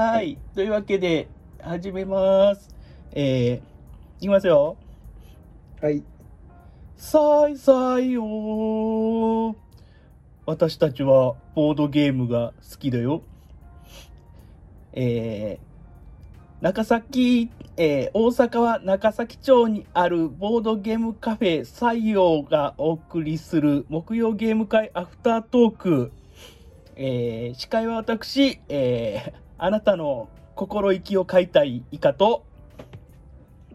[0.00, 0.38] はい。
[0.54, 1.26] というわけで、
[1.60, 2.68] 始めます。
[3.10, 3.60] えー、い
[4.20, 4.76] きますよ。
[5.82, 6.04] はい。
[6.96, 9.56] さいさいよー。
[10.46, 13.22] 私たちはボードゲームが好きだよ。
[14.92, 26.12] えー、中崎、えー、大阪は中崎町にあるボードゲームカフェ採用がお送りする木曜ゲーム会アフタートーク。
[26.94, 32.44] えー、司会は私、えー、あなたの心意気を書いたいイカと、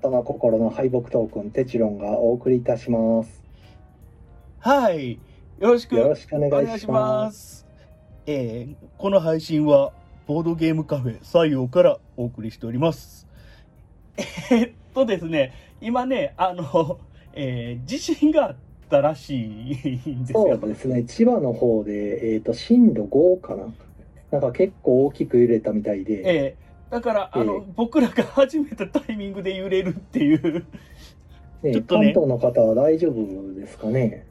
[0.01, 3.43] 頭心の敗北トークン、テチロンがお送りいたします。
[4.59, 5.19] はい。
[5.59, 7.67] よろしくよろしくお願いします。
[8.25, 9.91] えーこの配信は、
[10.25, 13.27] ボードゲームカフェ採用からお送りしております。
[14.15, 16.97] えーっとですね、今ね、あの、
[17.35, 18.55] えー地震があっ
[18.89, 20.57] たらしいんですそよ。
[20.63, 23.65] うですね、千葉の方で、えっ、と、震度5かな。
[24.33, 30.67] なんか結構大きく揺れたみたいで、えーだから、あの、え僕らが始めたタイミングで揺れるっていう、
[31.63, 32.13] ねちょっとね。
[32.13, 34.27] 関東の方は大丈夫ですかね。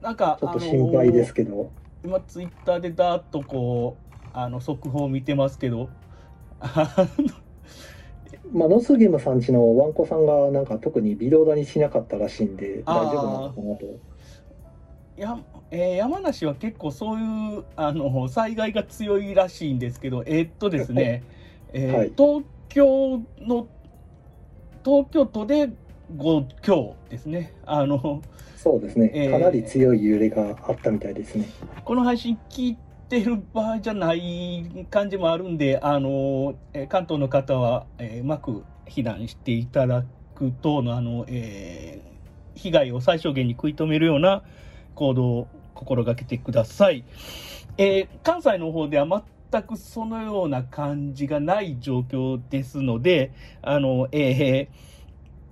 [0.00, 1.70] なんか、ちょっと心配ですけど。
[2.02, 5.90] 今ツイッターでダーッとこうあの速報を見てますけど。
[6.60, 7.26] あ の
[8.58, 13.06] まあ、ノスゲームさんちのワンコさんがなんか特に微動だにしなかったらしいんで、あー。
[13.08, 14.11] 大丈夫なのかなと。
[15.22, 15.38] や、
[15.70, 21.22] えー山梨は結構そういうあの災害が強いらしいんですけどえーっとですね、
[21.72, 23.68] えーはい東京の
[24.84, 25.70] 東京都で
[26.16, 27.52] 5強ですね。
[27.64, 28.20] あの
[28.56, 31.46] そうですね、えーかなり強い揺れがあったみたいですね。
[31.84, 32.76] この配信聞い
[33.08, 42.12] てる場合じゃない感じもあるんであの、えー関東の方は、えーうまく避難していただくとのあの、えー
[42.54, 44.42] 被害を最小限に食い止めるような
[44.94, 47.04] 行動を心がけてください。
[47.78, 49.06] えー関西の方では
[49.50, 54.92] 全くそのような感じがない状況ですので、あの、えー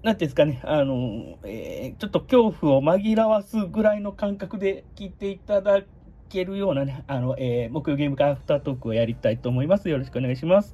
[0.02, 5.82] なんていうんですかね、あの、えーちょっと恐怖を紛らわすぐらいの感覚で聞いていただ
[6.28, 9.88] けるようなね、あの、えー木曜ゲーム会アフタートークをやりたいと思います。
[9.88, 10.72] よろしくお願いします。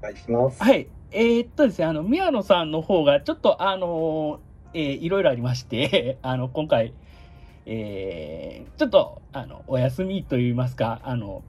[0.00, 0.62] お願いします。
[0.62, 0.88] はい。
[1.12, 4.40] えーっとですね、あの、宮野さんの方が、ちょっと、あの
[4.74, 6.92] えーいろいろありまして、 あの、今回、
[7.66, 11.42] えーちょっと、あの、お休みといいますか、あの、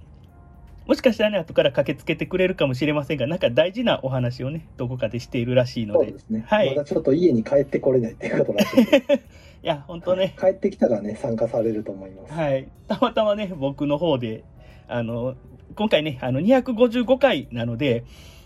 [0.85, 6.69] もしかしたらね、後から駆けつけてくれるかもしれませんが、なんか大事なお話をね、どこかでしているらしいので、そうですね、はい。
[6.69, 8.97] まだちょっと家に帰ってこれないっていうことらしいんで
[9.63, 12.33] いや、本当ね、帰ってきたらね、参加されると思います。
[12.33, 12.69] はい。
[12.87, 14.45] たまたまね、僕の方で、
[14.87, 15.35] あの、
[15.75, 18.05] 今回ね、あの、255回なので、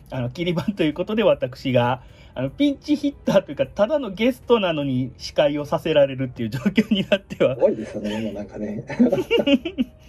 [0.09, 2.01] あの、キリ番ということで私が、
[2.33, 8.85] あの、ピンチヒッターというか、ただのゲストなのに司会をさせられるっていう状況になってはす、ごいですよね、もうなんかね。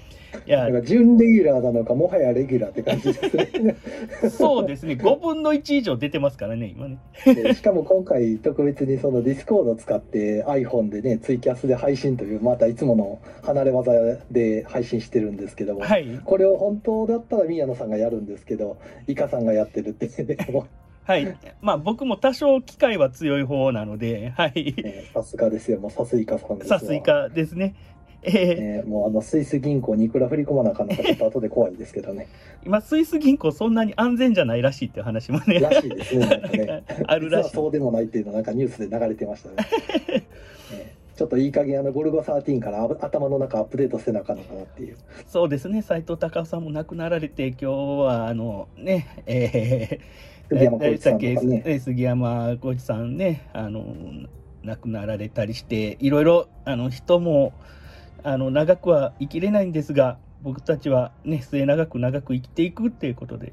[0.47, 3.77] いやなん、か準レギュラーなのか、もはやレギュラーって感じですね。
[4.31, 6.99] そうですね、5分の1以上出てますからね、今ね。
[7.27, 13.93] でしかも今回、特別にそのディスコードを使って iPhone でね、ツイキャスで配信という、またいつもの離れ技
[14.31, 16.21] で配信してるんですけども、はい。
[16.25, 20.67] これを本当だったら宮野さんがやるんですけど、イカさんがやってるってね、も
[21.05, 21.37] はい。
[21.61, 24.75] まあ、僕も多少機会は強い方なので、はい。
[25.13, 27.75] さすがですよ、もうさすイカさんですわさすいかですね。
[28.25, 32.29] えーね、もうあのスイス銀行にいくら振り込まなあかんのかちょっと後で怖いですけどね。
[32.65, 35.59] 今、スイス銀行そんなに安全じゃないらしいっていう話もね。
[35.61, 36.27] らしいですね。
[36.55, 39.57] ねあるらしいそうでもないっていうのなんかニュースで流れてましたね。
[40.71, 44.97] ねちょっといい加減あのゴルゴ13からあ頭の中アップデートせなあかんのかなっていう。
[45.29, 51.19] そうですね、斉藤隆夫さんも亡くなられて、今日は、あの、ね、えー、杉山浩一さん
[51.49, 51.63] ね。
[51.65, 53.85] えー杉山浩一さんね、あの、
[54.65, 57.53] 亡くなられたりして、いろいろ、あの、人も、
[58.25, 63.53] あの、長くは生きれないんですが、僕たちはね、末永く長く生きていくっていうことで、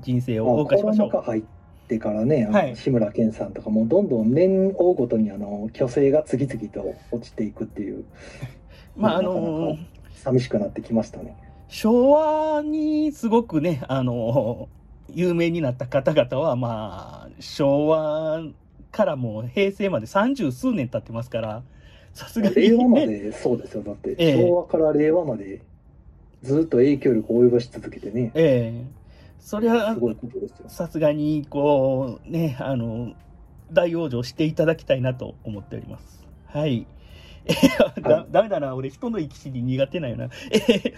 [0.00, 1.55] 人生を謳歌しましょう。
[1.86, 2.76] ってからね、はい。
[2.76, 8.04] 志村けんさんとかもどんどん年追うごとにあの虚勢が次々と落ちていくっていう、
[8.96, 9.82] まあ、あのか
[10.14, 11.36] 寂しくなってきましたね。
[11.68, 14.68] 昭和にすごくね、あの、
[15.14, 18.42] 有名になった方々は、まあ、昭和
[18.90, 21.62] からもう平成まで三十数年経ってますから、
[22.12, 23.82] さすがに、令和まね、でそうですよ。
[23.84, 24.42] だって、ええ。
[24.42, 25.60] 昭和から令和まで
[26.42, 29.05] ずっと影響力を及ぼし続けてね、ええ
[29.46, 30.68] そりゃす、ごいことですよ。
[30.68, 33.14] さすがに、こう、ね、あの、
[33.72, 36.26] 大往生していただきたいなと思っております。
[36.46, 36.88] はい。
[37.44, 40.24] えーだだめだな、俺、人の生き死に苦手なんよな。
[40.50, 40.92] えー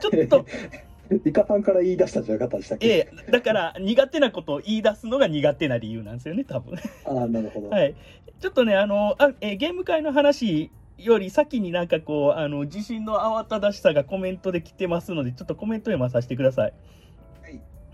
[0.00, 0.46] ちょっと、
[1.28, 6.78] イカさんから言い出したんじゃなかったでしたっけ、えーだから、苦手なことを言い出すのが苦手な理由なんですよね、多分。
[7.06, 7.70] ああ、なるほど。
[7.70, 7.96] はい。
[8.38, 16.72] ちょっとね、あの、あえーゲーム会の話より先になんかこう、あの、地震の慌ただしさがコメントで来てますので、ちょっとコメント読まさせてください。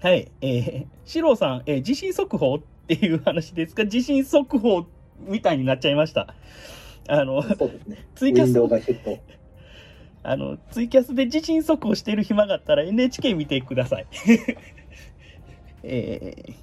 [0.03, 0.31] はいはい。
[0.41, 4.87] えー、シローさん、えー地震速報っていう話ですが、地震速報
[5.21, 6.35] みたいになっちゃいました。
[7.09, 8.07] あの、そうですね。
[8.15, 9.21] ツイキャス。
[10.23, 14.07] あの、ツイキャスで地震速報してる暇があったら NHK 見てください。
[15.83, 16.55] えー、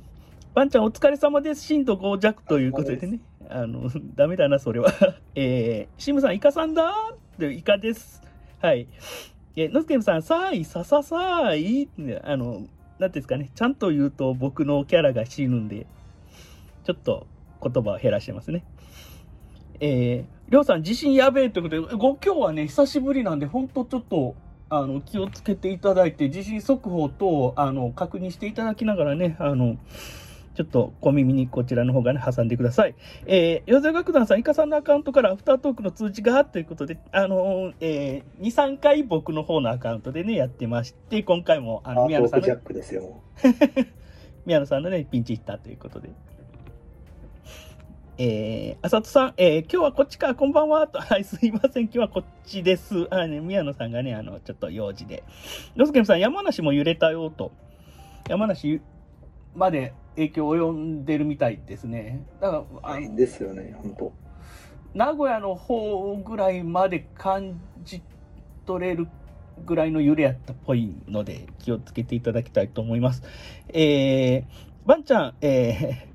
[0.54, 1.64] バンちゃんお疲れ様です。
[1.64, 3.20] 震度5弱ということでね。
[3.50, 4.94] あの、 ダメだな、それは。
[5.36, 8.22] えー、シムさん、イカさんだーって、イカです。
[8.62, 8.88] はい。
[9.56, 11.90] えー、ノスケムさん、さーい、さささーい
[12.24, 12.68] あの、
[13.00, 15.88] なんていうんですかね、ちゃんと言うと僕のキャラが死ぬんで、
[16.84, 17.28] ちょっと
[17.62, 18.63] 言葉を減らしてますね。
[19.80, 24.36] えー、りょうさん、地震やべえということで、ご今日はね、久しぶりなんで、ほんとちょっと、
[24.69, 29.78] あの、気をつけていただいて、地震速報等、あの、確認していただきながらね、あの、
[30.56, 32.96] ちょっと小耳にこちらの方がね、挟んでください。
[33.26, 43.22] えー、ヨゼ楽団さん、イカさんのアカウントからアフタートークの通知がということで、あのーえー、2、3回僕の方のアカウントでね、やってまして、今回も、あの、宮野さんのジャッ、クですよ。
[44.46, 46.10] 宮野さんのね、ピンチヒッターということで。
[48.20, 53.08] えー、あさとさん、えー、今日はこっちか、こんばんは、と、 はい、すいません、今日はこっちです。
[53.10, 55.24] あね、宮野さんがね、あの、ちょっと用事で。
[55.76, 57.52] ロスケムさん、山梨も揺れたよ、と。
[58.30, 58.82] 山梨
[59.56, 62.25] まで影響を及んでるみたいですね。
[62.39, 64.13] だから、あのですよね、本当。
[64.94, 68.01] 名古屋の方ぐらいまで感じ
[68.65, 69.07] 取れる
[69.65, 73.24] ぐらいの揺れやったっぽいので気をつけていただきたいと思います。
[73.69, 74.44] えー、
[74.86, 76.07] バンちゃん、え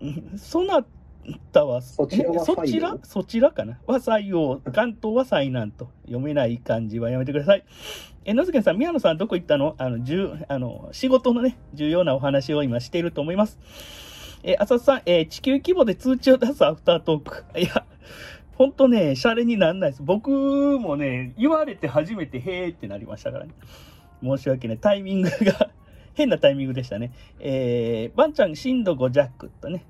[0.00, 0.84] ー、そ な
[1.52, 2.96] たは、そちらそちら？
[3.02, 3.78] そちらかな？
[3.86, 7.64] は採用、関東は災難と読めない漢字はやめてください。
[8.24, 9.74] え、のずけんさん、宮野さんどこ行ったの？
[9.78, 13.58] あの、重、あの、仕事のね、重要なお話を今していると思います。
[14.42, 17.44] えー、浅田さん、えー地球規模で通知を出すアフタートーク。
[17.58, 17.84] いや、
[18.56, 20.02] ほんとね、シャレになんないです。
[20.02, 20.30] 僕
[20.80, 23.52] もね、言われて初めて、へーってなりましたからね。
[24.22, 24.78] 申し訳ない。
[24.78, 25.70] タイミングが、
[26.12, 27.12] 変なタイミングでしたね。
[27.38, 29.84] えー、バンちゃん、震度5弱とね。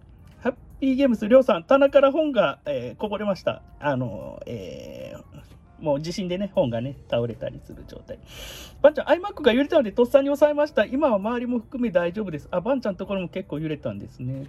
[0.81, 3.61] ハッピーゲームス、りょうさん、棚から本が、えーこぼれました。
[3.81, 5.41] あの、えー
[5.83, 8.19] もう地震でね、本がね、倒れたりする状態。
[8.81, 10.87] バンちゃん、iMac が揺れたのでとっさに抑えました。
[10.87, 12.49] 今は周りも含め大丈夫です。
[12.51, 14.47] あ、バンちゃんのところも結構揺れたんですね。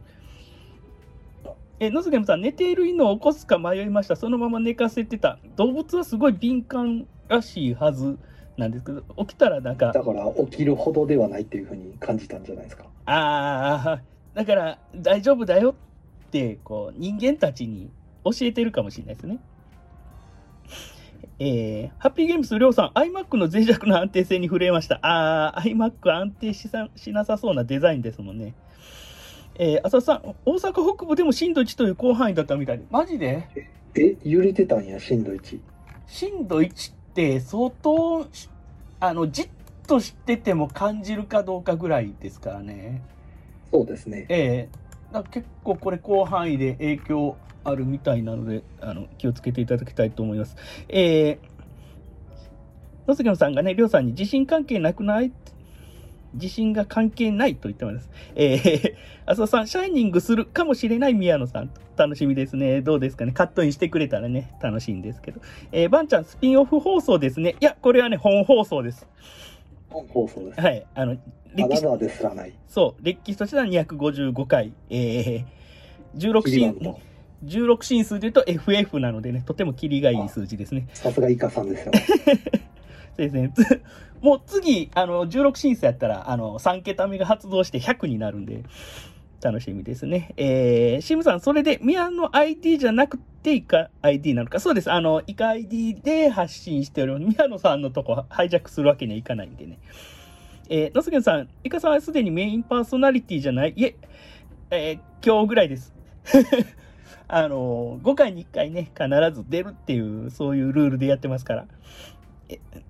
[1.81, 4.16] え、ノズゲムさん、寝ている犬を起こすか迷いました。
[4.16, 5.38] そのまま寝かせてた。
[5.57, 8.18] 動物はすごい敏感らしいはず
[8.56, 12.86] なんですけど、起きたらなんか、だから起きるほどではないっていうふうに感じたんじゃないですか。
[13.06, 14.01] ああ、
[14.33, 15.74] だから大丈夫だよっ
[16.31, 17.89] て、こう、人間たちに
[18.24, 19.39] 教えてるかもしれないですね。
[21.44, 25.00] えー、ハッピーゲームスりょうさん、iMac の脆弱な安定性に触れました。
[25.01, 28.54] あー、iMac 安定しさしなさそうなデザインですもんね。
[29.56, 32.86] えー、浅田さん、大阪北部でも震度1という広範囲だったみたいで。
[32.92, 33.48] マジで？
[33.95, 35.60] え、揺れてたんや、震度1。
[36.06, 38.28] 震度1って相当、
[39.00, 39.50] あの、じっ
[39.88, 43.01] としてても感じるかどうかぐらいですからね。
[43.72, 44.28] そうですね。
[44.30, 44.81] ええ
[45.11, 50.55] だ結構これ広範囲で影響あるみたいなので、あの、気をつけていただきたいと思います。
[50.89, 51.37] えー、
[53.07, 55.31] 野杉野さんがね、りょうさんに地震関係なくない？
[56.33, 58.09] 地震が関係ないと言ってます。
[58.35, 58.93] えー、
[59.25, 61.71] 浅田さん、シャイニングするかもしれない宮野さん。
[61.97, 62.81] 楽しみですね。
[62.81, 63.33] どうですかね？
[63.33, 65.41] カットインしてくれたらね、楽しいんですけど。
[65.73, 67.57] えー、バンちゃん、スピンオフ放送ですね。
[67.59, 69.09] いや、これはね、本放送です。
[69.91, 70.61] 本放送です。
[70.61, 70.85] はい。
[70.95, 71.15] あの、あ
[71.55, 72.54] 歴史ですらない。
[72.68, 76.99] そう、歴史としては255回、えー、16キリ進バンと
[77.45, 80.87] 16進数で言うと FF なのでね、とてもキリがいい数字ですね。
[80.94, 81.92] さすがイカさんですよ。
[83.16, 83.51] そうですね。
[83.54, 83.81] つ
[84.21, 88.63] もう次、あの、16進数やったら、あの、3桁目が発動して100になるんで、
[89.42, 90.33] 楽しみですね。
[90.38, 94.60] えー、シムさん、それで、宮の ID じゃなくて、イカ ID なのか？
[94.60, 94.92] そうです。
[94.92, 97.24] あの、イカ ID で発信しております。
[97.38, 99.80] 宮野さんのとこハイジャックするわけにはいかないんでね。
[100.69, 103.74] えー、のすけんさん、イカさんはすでにメインパーソナリティじゃない？
[103.76, 103.95] いえ、
[104.69, 105.94] えー今日ぐらいです。
[107.28, 111.68] あの、5回に1回ね、必ず出るっていう、そういうルールでやってますから。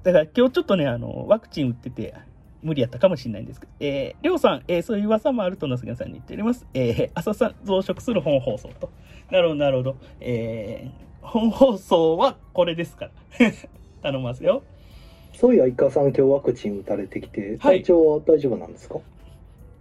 [0.03, 2.13] だから今日ちょっとね、あの、ワクチン打ってて、
[2.61, 6.65] 無理やったかもしれないんですけど、えー、りょうさん、えーそういう噂もあると、のすけんさんに言っております。
[6.73, 8.89] えー、朝さん、増殖する本放送と。
[9.31, 9.95] なるほど、なるほど。
[10.19, 13.11] えー、本放送はこれですから。
[14.01, 14.63] 頼みますよ。
[15.33, 18.99] そういや、イカさん今日ワクチン打たれてきて、体調は大丈夫なんですか、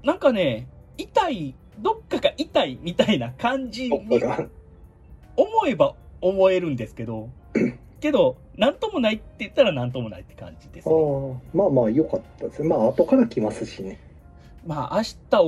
[0.03, 3.93] なんかね、痛い、どっかが痛いみたいな感じに
[5.37, 7.31] 思えば思えるんですけど、
[8.01, 10.97] けど、なんともないって言ったらなんともないって感じですあね。
[10.97, 12.69] ーまあまあ良かったですね。
[12.69, 13.99] まあ後から来ますしね。
[14.67, 15.03] まあ、明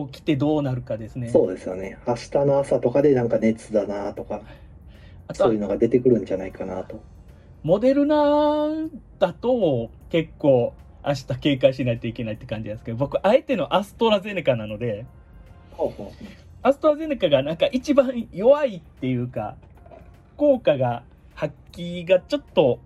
[0.06, 1.28] 日起きてどうなるかですね。
[1.28, 1.98] そうですよね。
[2.08, 4.40] 明日の朝とかでなんか熱だなとか、
[5.28, 7.02] あとはそういうのが出てくるんじゃないかなと。
[7.62, 8.68] モデルナ
[9.18, 10.72] だと結構
[11.06, 15.04] 明日警戒しないといけないって感じなんですけど、僕、あえてのアストラゼネカなので、
[16.62, 19.56] アストラゼネカがなんか一番弱いっていうか、
[20.38, 21.02] 効果が、
[21.34, 22.78] 発揮がちょっと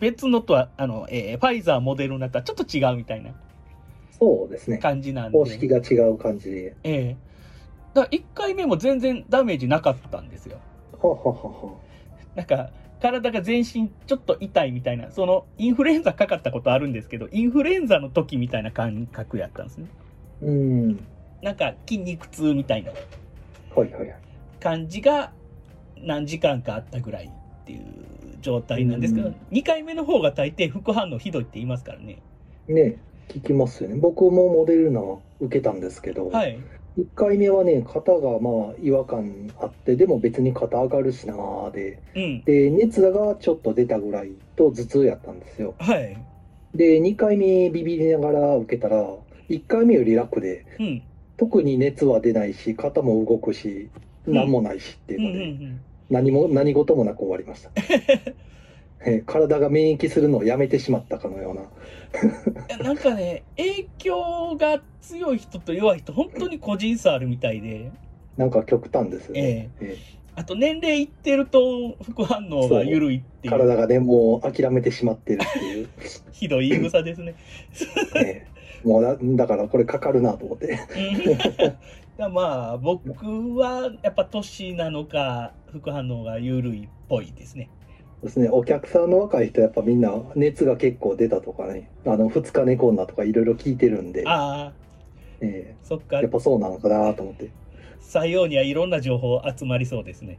[0.00, 3.34] 別のとは、あの、えーファイザー、モデルナとはちょっと違うみたいなう
[4.18, 4.78] そうですね。
[4.78, 5.38] 感じなんで。
[5.38, 6.76] 方式が違う感じで。
[6.84, 7.16] ええ
[7.94, 10.58] だから1回目も全然ダメージなかったんですよ。
[10.92, 11.80] ほうほうほうほ
[12.34, 19.86] なんか、体が全身ちょっと痛いみたいな、その、インフルエンザかかったことあるんですけど、インフルエンザの時みたいな感覚やったんですね。
[20.42, 20.46] う。
[20.46, 21.06] うん。
[21.42, 22.92] なんか、筋肉痛みたいな
[23.74, 24.16] はいはいはい。
[24.60, 25.32] 感じが
[25.98, 28.05] 何時間かあったぐらいっていう
[28.46, 32.22] 状態なんですけど、うん2回目の方が大抵副反応ひどいって言いますからね。
[32.68, 32.96] ね
[33.28, 33.96] 聞きますよね。
[33.96, 35.00] 僕もモデルナ
[35.40, 36.58] 受けたんですけど、はい。
[36.96, 42.44] 1回目はね、肩がまあ違和感あって、でも別に肩上がるしなーで、うん。
[42.44, 45.74] で、熱がちょっと出たぐらいと頭痛やったんですよ。
[45.78, 46.16] はい。
[46.74, 49.04] で、2回目ビビりながら受けたら、
[49.48, 51.02] 1回目より楽で、うん。
[51.36, 53.90] 特に熱は出ないし、肩も動くし、
[54.26, 55.80] 何もないしっていううんので、うんうん。
[56.10, 57.70] 何も、何事もなく終わりました。
[59.04, 61.62] え体が免疫するのをやめてしまったかのような。
[61.62, 61.66] い
[62.70, 67.90] やなんかね、影響が強い人と弱い人、本当に個人差あるみたいで、
[68.36, 69.70] なんか極端ですよね。
[69.80, 69.96] え
[70.34, 75.88] あと年齢いってると副反応が緩いっていう、え体がね、もう諦めてしまってるっていう。
[76.32, 77.34] ひどい言い草ですね。
[78.16, 80.78] ええもうだだからこれかかるなと思って。
[82.18, 83.10] うんだまあ、僕
[83.56, 87.68] はやっぱ年なのか、副反応が緩いっぽいですね。
[88.22, 94.72] ですね、お客さんの若い人やっぱみんな熱が結構出たとかね、あの2日寝込んだとかいろいろ聞いてるんで、ああ、
[95.42, 97.50] えそっかえやっ、ぱそうなのかなと思って。
[98.00, 100.38] 採用にはいろんな情報集まりそうですね。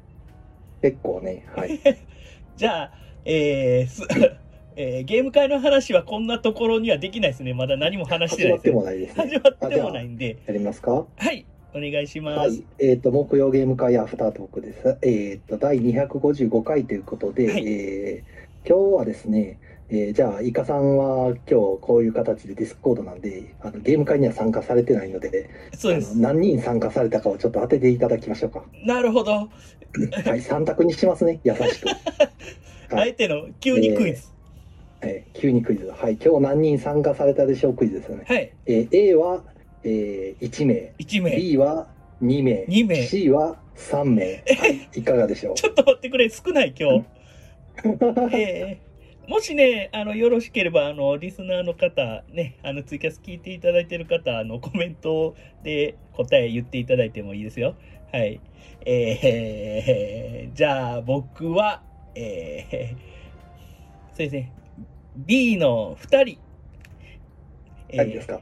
[0.81, 1.79] 結構ね、はい。
[2.57, 2.91] じゃあ、
[3.25, 4.07] えーす
[4.75, 7.53] えーゲーム会の話はこんなところにはできないですね。
[7.53, 9.23] まだ何も話して始まってないですね。
[9.23, 9.39] もないですね。
[9.39, 11.05] 始まってもない んで、やりますか？
[11.15, 12.39] はい、お願いします。
[12.39, 12.63] はい。
[12.79, 14.97] えっ、と、木曜ゲーム会アフタートークです。
[15.01, 19.59] えっ、と、第255回ということで、はいえー今日はですね、
[19.89, 21.45] えーじゃあ、イカさんは今日
[21.79, 26.17] こういう形でディスコードなんで、あのゲーム会には参加されてないので、そうです。
[26.17, 28.65] 何人参加されたかをちょっと当てていただきましょうか。
[28.85, 29.31] なるほど。
[29.31, 29.49] はい、
[30.41, 31.87] 3択にしますね、 優しく。
[31.87, 34.23] はい、あえての急にクイズ。
[35.01, 35.85] えー急にクイズ。
[35.95, 37.73] はい、今日何人参加されたでしょう？
[37.73, 38.25] クイズですよね。
[38.27, 39.43] はい、えー A は、
[39.83, 41.35] えー1名、1名。
[41.35, 41.87] B は
[42.21, 44.25] 2名、2名 C は3名。
[44.25, 44.31] は
[44.93, 45.55] い、いかがでしょう？
[45.55, 47.05] ちょっと待ってくれ、少ない今日。
[48.35, 48.87] えー
[49.29, 57.75] もしね、あの、よろしければ、あの、リスナーの方、ね、あの、ツイキャス聞いていただいてる方、あの、コメントで答え言っていただいてもいいですよ。
[58.13, 58.39] はい。
[58.85, 61.83] えー、じゃあ、僕は、
[62.15, 62.95] えー、
[64.11, 64.53] そうですね、
[65.17, 66.39] B の2人。
[67.89, 68.39] えーはいですか？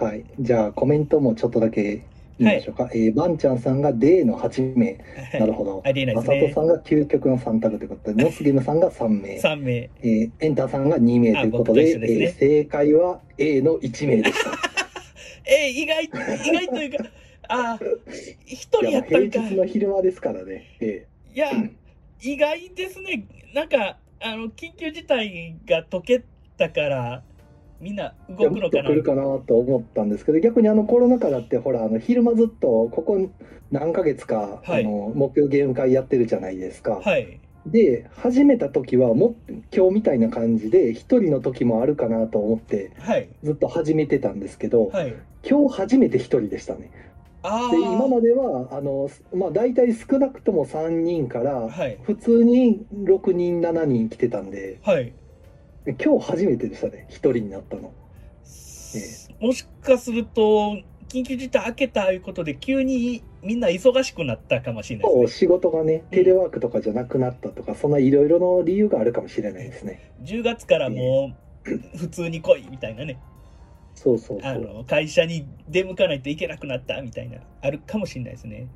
[0.00, 0.24] はい。
[0.38, 2.04] じゃあ、コメントもちょっとだけ
[2.38, 2.90] いいでしょうか。
[2.92, 4.86] えー、バンちゃんさんが D の8名。
[4.86, 5.82] はいなるほど。
[5.84, 6.60] ありえないまですねさとさ。
[6.62, 9.38] んが究極の3択ということで、ノスゲムさんが3名。
[9.38, 9.74] 3名。
[9.74, 14.50] えー、エンタさんが2名ということで、ですねえー正解は A の1名でした。
[15.48, 17.04] えー、意外、意外というか、
[17.48, 17.98] あー、
[18.44, 19.40] 一人いや、やったんか。
[19.40, 20.64] 平日の昼間ですからね。
[20.80, 21.50] えいや、
[22.22, 23.26] 意外ですね。
[23.54, 26.22] なんか、あの、緊急事態が解け
[26.58, 27.22] たから、
[27.80, 28.88] みんなー、動くのかな？
[28.88, 28.94] 来。
[28.94, 33.30] るかなと思ったんですけど、逆にあのコロナ禍だって、ほら、あの昼間ずっとここ
[33.70, 37.00] 何ヶ月か、はいあの木曜ゲーム会やってるじゃないですか。
[37.04, 37.40] はい。
[37.66, 43.28] で、始めた時はもっ今日みたいな感じで、一人の時もあるかなと思って、はい。
[43.42, 45.14] ずっと始めてたんですけど、はい。
[45.48, 46.90] 今日初めて一人でしたね。
[47.42, 48.20] あで、今まあ。
[48.20, 51.98] では、あの、まあ、大体少なくとも3人から、はい。
[52.02, 55.12] 普通に6人、7人来てたんで、はい。
[55.94, 57.92] 今日初めてでしたね、一人になったの。
[59.40, 60.78] もしかすると、
[61.08, 65.28] 緊急事態明けたいうことで、急にみんな忙しくなったかもしれないね。
[65.28, 70.12] 仕事がね、テレワークとかじゃなくなったとか、そんないろいろの理由があるかもしれないですね。
[70.22, 71.32] 10月からも
[71.64, 73.18] う、 普通に来いみたいなね。
[73.94, 74.52] そうそうそう。
[74.52, 78.66] あの、会社に出向かないといけなくなったみたいな、あるかもしれないですね。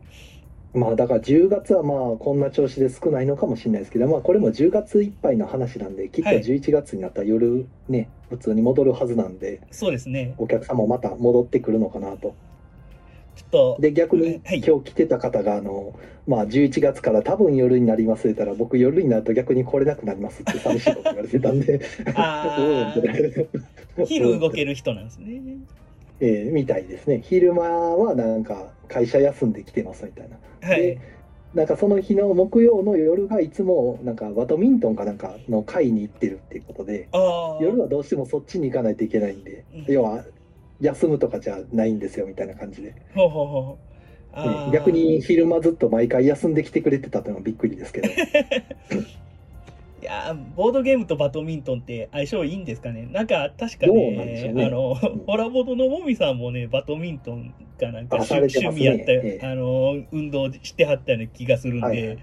[0.72, 10.34] まあだから10月はまあこんな調子で少ないのかもしれないですけど、まあこれも10月いっぱいの話なんで、きっとはい11月になったら夜ね、普通に戻るはずなんで、そうですね。
[10.38, 12.36] お客さんもまた戻ってくるのかなと。
[13.34, 15.98] ちょっと、で、逆にはい今日来てた方が、あの、
[16.28, 21.80] まあ11月から多分夜になりますって言ったら、僕夜になると逆に来れなくなりますって寂しいこと言われてたんで、
[24.06, 25.40] 昼動ける人なんですね。
[26.20, 27.22] えーみたいですね。
[27.24, 30.38] 昼間はなんか会社休んで来てますみたいな。
[30.68, 30.99] はい。
[31.54, 37.09] なんかその日の木曜の夜がいつもなんかバドミントンかなんかの会に行ってるっていうことで。
[37.61, 40.25] 夜はどうしてもそっちに行かないといけないんでうん要は
[40.80, 43.90] 休むとかじゃないんですよみたいな感じで、ほうほうほう。
[44.73, 48.09] 逆に昼間ずっと毎回休んできてくれてたっていうのはびっくりですけど
[50.00, 53.09] いやーボードゲームとバドミントンって相性いいんですかね？
[53.12, 54.64] なんか確かねね。
[54.64, 54.95] あの、ん。
[55.26, 59.47] ホラボードのもみさんもねバドミントンかなんかあ趣,、味やったよ、ええ。
[59.47, 62.19] あの運動してはったような気がするんで、はいはい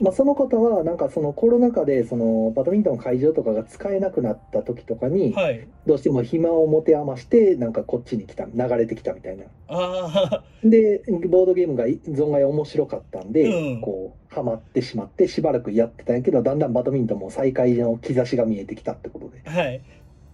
[0.00, 5.66] まあその方はなんかそのコロナ禍でそのバドミントン会場とかが使えなくなった時とかにはい。
[5.86, 9.44] どうしても暇を持て余してなんかこっちに来た流れてきたみたいな。
[9.68, 13.80] ああでボードゲームが存外面白かったんで、うん。
[13.80, 19.42] こうハマってしまってしばらくやってたんやけどだんだんバドミントンも再開の兆しが見えてきたってことで。
[19.48, 19.82] はい。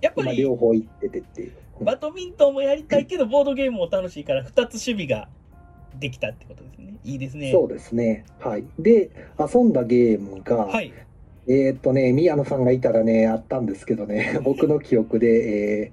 [0.00, 1.86] やっぱ今り両方行っててっていう、うん。
[1.86, 5.28] バドミントンもやりたいけどボードゲームも楽しいから2つ守備が
[5.98, 7.52] できたってことですねいいですね。
[7.52, 8.24] そうですね。
[8.40, 8.64] はい。
[8.78, 10.92] で遊んだゲームが、はい。
[11.48, 15.90] えーっとね宮野さんがいたらねあったんですけどね 僕の記憶で、え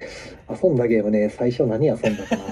[0.49, 2.43] ー遊んだゲームね最初何遊んだかな。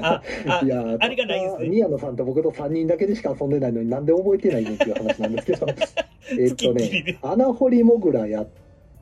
[0.02, 1.68] ああ いやーあれがないですね。
[1.68, 5.66] 宮野さんと僕と3人だけでしか遊んでないのになんで覚えてないねっていう話なんですけど。
[6.32, 8.48] えーっとね穴掘りモグラやっ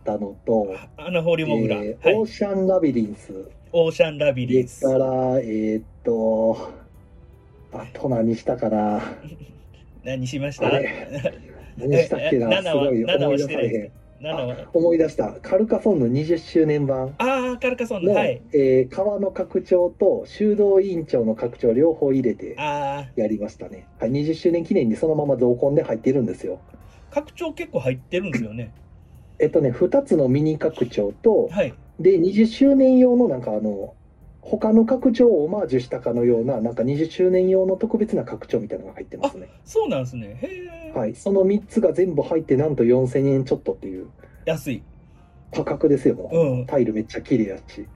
[0.04, 2.14] たのと、穴掘りモグラ、えーはい。
[2.16, 3.32] オーシャンラビリンス。
[3.72, 4.80] オーシャンラビリでンス。
[4.86, 6.70] からえーっと
[7.72, 9.02] あと何したかな。
[10.04, 10.70] 何しました？
[11.76, 13.48] 何 したっけえな7はすごい7は思い出されへん。
[13.48, 13.92] してないです。
[14.20, 14.56] 7は。
[14.72, 15.32] 思い出した。
[15.42, 17.14] カルカソンの20周年版。
[17.18, 18.40] ああカルカソンの、のはい。
[18.52, 26.58] えー川の拡張と修道委員長の拡張両方入れてやりましたね、はい、20周年記念にそのまま増コンで入ってるんですよ。
[27.10, 28.72] 拡張結構入ってるんですよね。
[29.38, 31.74] えっとね2つのミニ拡張とはい。
[32.00, 33.94] で20周年用のなんかあの
[34.50, 39.50] 他の拡張をオマージュしたかのようななんか20周年用の特別な拡張みたいなのが入ってますね。
[39.64, 40.38] そうなんですね。
[40.42, 41.14] へえ、はい。
[41.14, 44.08] その3つが全部入ってなんと4000円ちょっとっていう。
[44.46, 44.82] 安い。
[45.52, 46.66] 価格ですよもう、うん。
[46.66, 47.86] タイルめっちゃ綺麗やし。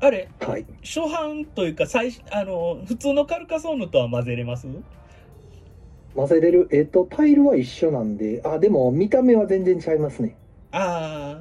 [0.00, 0.66] あれはい。
[0.82, 4.68] 初版というか最初あの普通のカルカソンヌとは混ぜれます？
[6.14, 6.68] 混ぜれる。
[6.72, 10.36] えっとタイルは一緒なんであでも見た目は全然違いますね。
[10.72, 11.40] あ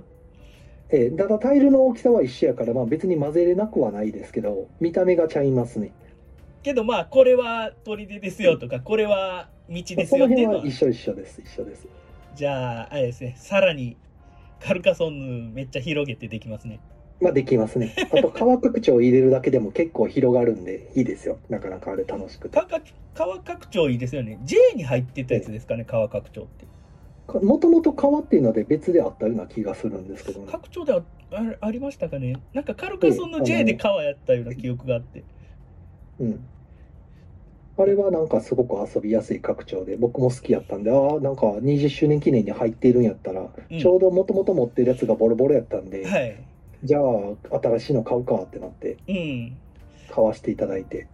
[0.89, 5.91] えーただタイルの大きさは一緒やから、まあ、別に混ぜれなくはないですけど見た目がちゃいますね。
[6.01, 6.03] あ
[6.63, 10.65] けどまあこれは砦ですよとかこれは道ですよっていうのは。
[10.65, 11.41] 一緒一緒です。
[11.41, 11.87] 一緒です。
[12.35, 13.35] じゃああれですね。
[13.37, 13.97] さらに
[14.59, 16.79] カルカソンヌめっちゃ広げてできますね。
[17.21, 17.95] まあできますね。
[18.11, 21.37] あと 川拡張入れるだけでも結構広がるんでいいですよ。
[21.49, 22.57] なかなかあれ楽しくて。
[22.57, 22.81] 川
[23.13, 24.39] 川拡張いいですよね。
[24.43, 26.65] J に入ってたやつですかね川拡張って
[27.41, 30.47] もともと川っていうので別であったような気がするんですけどね。
[30.51, 32.35] 拡張ではあありましたかね？
[32.53, 35.23] なんかカルカソンの J で川やったような記憶があって。
[36.19, 36.45] うん。
[37.75, 43.79] あれはなんかすごく遊びやすい拡張で僕も好きやったんでああなんか20周年記念に入っているんやったら、うん。
[43.79, 46.43] ちょうどもともと持ってるやつがボロボロやったんで、はい。
[46.83, 49.57] じゃあ新しいの買うかってなってうん。
[50.11, 51.07] 買わせていただいて。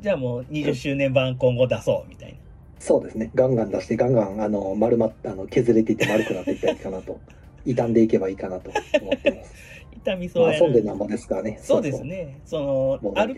[0.00, 2.38] じゃあもう20周年版今後出そうみたいな
[2.82, 3.30] そうですね。
[3.36, 7.20] ガンガン出してガンガンあの丸まあの削れていって丸くなっていったらいいかなと。
[7.64, 9.54] 傷んでいけばいいかなと思ってます。
[9.94, 11.58] 痛みそうまあやな遊んでなんぼですからね。
[11.62, 12.40] そうですね。
[12.44, 13.36] そのある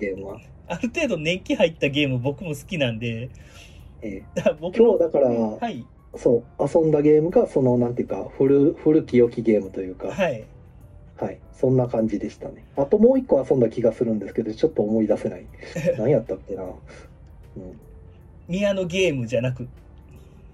[0.67, 3.29] ある程度年季入ったゲーム僕も好きなんで。
[4.01, 5.85] えだから僕今日だからはい。
[6.15, 10.09] ーそう遊んだゲームがそのなんていうか古古き良きゲームというか。
[10.09, 10.45] はい。
[11.17, 12.65] はい、そんな感じでしたね。
[12.77, 15.47] あともう一個遊んだ気がするんですけど、ちょっと思い出せない。
[15.97, 16.65] 何やったっけな。
[16.65, 16.73] うん、
[18.49, 19.69] 宮のゲームじゃなく。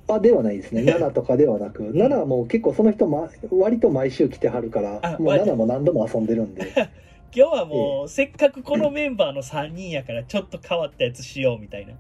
[0.09, 0.83] あ、ではないですね。
[0.83, 6.73] 7とかではなく、7はもう結構その人、ま、割と毎週来てはるからあ、もう割と7も何度も遊んでるんで、
[7.35, 11.95] 今日はもうせっかくこのメンバーの3人やからちょっと変わったやつしようみたいな。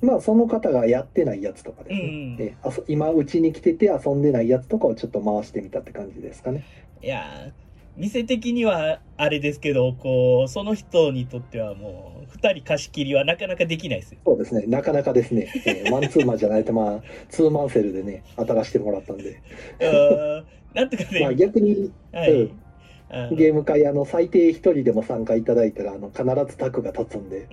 [0.00, 2.02] まあその方がやってないやつとかですね。
[2.02, 6.64] うんえあそ今、うちに来てて遊んでないやつとかをちょっと回してみたって感じですかね。
[7.00, 7.61] いやー
[7.96, 14.20] 店的にはあれですけどこうその人にとってはもう2人貸し切りはなかなかできないですよ。
[14.24, 19.40] そうですね、なかなかですね、えーマンツーマンじゃないと、まあ、 ツーマンセルでね、当たらせてもらったんで、
[19.80, 23.36] うーんなんとかね、まあ逆にはい、うん。
[23.36, 27.46] ゲーム会、あの最低1人でも参加いただいたら、あの必ずタクが立つんで、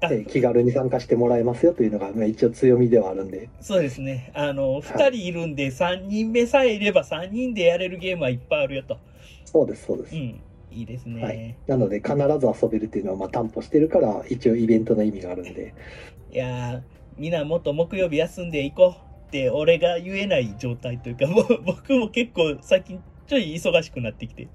[0.00, 4.30] あえー気軽に参加してもらえますよというのが、まあ、一応強みではあるんで、そうですね。
[4.32, 8.98] あの2人いるんで3人目さえいれば3人でやれるゲームはいっぱいあるよと
[9.50, 10.14] そうです、そうです。
[10.14, 10.40] うん。
[10.70, 11.56] いいですね、はい。
[11.66, 15.74] なので、必ず遊べるっていうのはまあ担保してるから、一応イベントの意味があるんで、
[16.30, 16.82] いやー
[17.16, 24.48] みんなもっと木曜日休んでいこうって俺が言えない状態というかもう僕も結構最近ちょい忙しくなってきて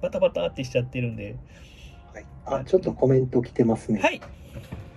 [0.00, 1.36] バタバタってしちゃってるんで。
[2.14, 4.00] はい、あちょっとコメント来てますね。
[4.00, 4.20] はい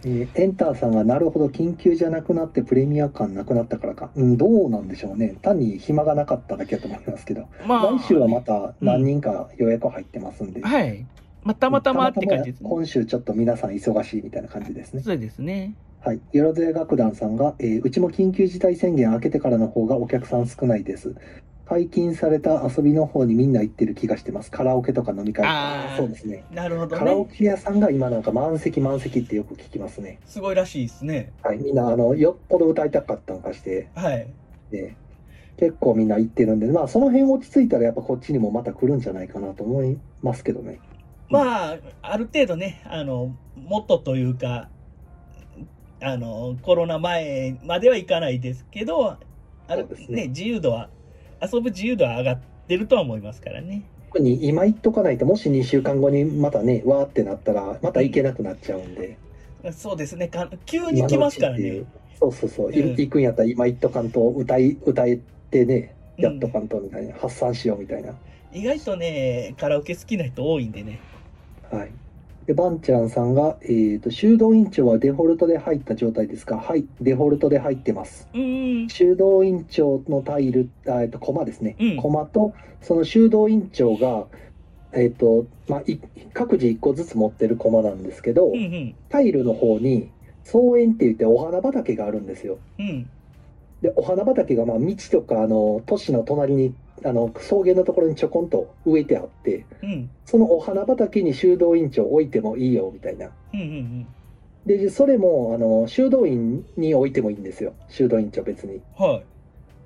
[0.06, 11.06] えーエンターさんがなるほど緊急じゃなくなってプレミア感なくなったからか、うん、どうなんでしょうね単に暇がなかっただけだと思いますけどま来週はまた何人か予約入ってますんで、はい。
[11.44, 12.70] まあ、たまたまって感じですね。
[12.70, 15.76] 今週ちょっと皆さん忙しいみたいな感じですねそうですね。
[16.00, 21.16] はい、よろずや楽団さんが、えーうちも緊急事態宣言明けてからの方がお客さん少ないです。
[21.66, 24.52] 解禁された遊びの方にみんな行ってる気がしてます。
[24.52, 25.98] カラオケとか飲み会とか。
[25.98, 26.44] そうですね。
[26.52, 27.34] なるほどカラオね。
[27.34, 30.20] ケ屋さんが今なんか満席満席ってよく聞きますね。
[30.26, 31.32] すごいらしいですね。
[31.42, 34.28] はい、みんなあのよっぽど歌いたかったのかして、はい。
[34.72, 34.98] ね、
[35.58, 40.80] 結構みんな行ってるんで、まあその辺落ち着いたらやっぱこっちにもまた来るんじゃないかなと思いますけどね。
[41.30, 44.70] まあ、ある程度ね、あの、もっとというか、
[46.00, 49.18] あの、コロナ前まではいかないですけど、
[49.68, 50.90] あるねね、自由度は、
[51.44, 53.84] 遊ぶ自由度は上がってるとは思いますからね。
[54.08, 59.18] 特に今行っとかないと、もし2週間後にまたね、わーってなったら、また行けなくなっちゃうんで。
[59.72, 61.84] そうですね、か急に来ますからね。
[62.20, 65.20] そうそうそう、うん行くんやったら今行っとかんと歌い歌え
[65.52, 68.14] てねうんやっとかんとみたいな、発散しようみたいな
[68.54, 71.00] 意外とね、カラオケ好きな人多いんでね。
[71.72, 71.92] はい
[72.46, 78.90] でバンちゃんさんが、えーと「修道院長はデフォルトで入った状態ですか?」はいデフォルトで入ってますうーん。
[78.90, 84.28] 修道院長のタイルあえっとコマですね、うんコマとその修道院長が
[84.96, 85.98] えっ、とまあい
[86.34, 88.96] 各自1個ずつ持ってるコマなんですけど、うんうん。
[89.10, 90.10] タイルの方に
[90.44, 93.10] 草園って言ってお花畑があるんですようん。
[93.84, 100.10] でお花畑がまあ道とかあの都市の隣にあの草原のところにちょこんと植えてあってうん。
[100.26, 104.08] そのお花畑に修道院長置いてもいいよみたいなうんうん
[104.66, 109.06] でそれもあの修道院に置いてもいいんですよ修道院長別にうん。
[109.06, 109.24] はい。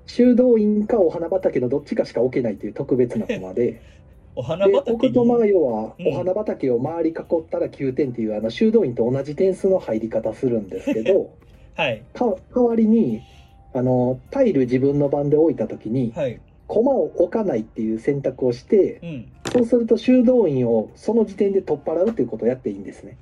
[0.06, 3.82] 修道院かお花畑のどっちかしか置けないという特別なコマで
[4.36, 4.96] お花で畑に。
[4.96, 7.16] 置くとまあ要はうんお花畑を周り囲っ
[7.50, 11.30] たら9点っていうあの修道院と同じ点数の入り方するんですけど
[11.74, 12.02] はい。
[12.14, 13.20] か代わりに
[13.78, 16.40] あのタイル自分の番で置いた時にはい。
[16.66, 19.32] 駒を置かないっていう選択をしてうん。
[19.52, 23.16] そうすると修道院をその時点で取っ払うっていうことをやっていいんですね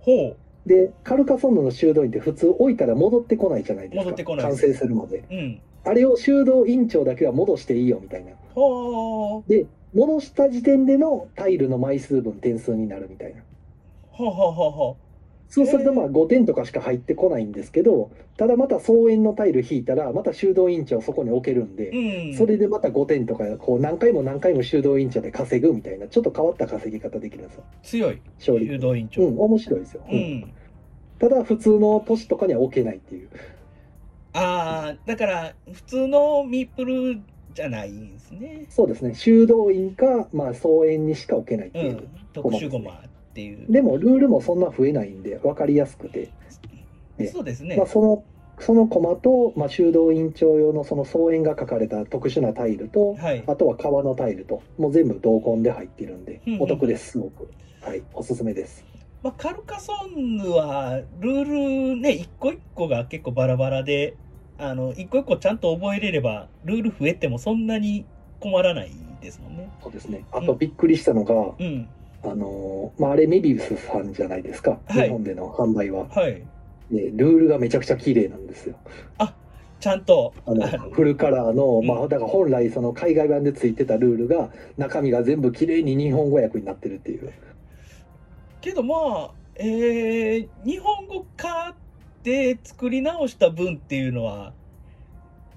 [0.00, 0.36] ほう。
[0.68, 5.60] でカルカソンヌの修道院って普通置いたら戻ってこないじゃないですか戻ってこない完成するまでうん。
[5.84, 9.48] あれを修道院長だけは戻していいよみたいなほう。
[9.48, 13.42] で戻した時点でのタイルの枚数分点数になるみたいな
[14.10, 14.96] ほうほうほうほ
[15.48, 21.96] そうするとまあ5点とかしか入ってこないんですけどただまた草園のタイル引いたらまた修道院長そこに置けるんでう。
[21.96, 22.36] うん。
[22.36, 28.20] それでまた5点とかこう何回も何回も修道院長で稼ぐみたいなちょっと変わった稼ぎ方できるんですよ強い。
[28.38, 29.22] 勝利誘導員長。
[29.22, 30.52] うん面白いですよ、ううんん。
[31.18, 33.28] ただ普通の都市とかには置けないっていう
[34.32, 37.20] ああ、だから、普通のミープル
[37.54, 38.66] じゃないんですね。
[38.68, 42.08] そうですね修道院か、まあ、草園にしか置けないっていう、うん。
[42.34, 43.00] 特殊ゴマ
[43.36, 43.70] っていう。
[43.70, 46.30] でもルールもそんな増えないんで分かりやすくて、
[47.18, 47.86] ねそうですねまあ、。
[47.86, 48.24] その
[48.58, 53.44] そのコマと、まあ、修道院長用のその草園が書かれた特殊なタイルとはい。
[53.46, 57.50] あとは川のタイルともう全部同梱で入ってるんでうんうんお得ですすごく
[57.82, 58.86] はいおすすめです
[59.22, 64.14] まあ、カルカソンヌは、ルールね、一個一個が結構バラバラで、
[64.56, 68.04] あの、一個一個ちゃんと覚えれれば、ルール増えてもそんなに
[68.38, 69.68] 困らないですもんね。
[69.82, 71.88] そうですねあとびっくりしたのが、うん。
[72.30, 75.04] あのーまあ、あれメビウスさんじゃないですか、はい。
[75.04, 76.42] 日本での販売は、はい。
[76.90, 78.76] ね、ルールがめちゃくちゃ綺麗なんですよ。
[79.78, 81.86] ちゃんと、あの フルカラーの、うん。
[81.86, 87.30] まあ、だから本来その海外版でついてたルールが中身が全部綺麗に日本語訳になってるっていう。
[88.60, 91.74] けどまあ、えー、日本語化
[92.22, 94.52] で作り直した分っていうのは、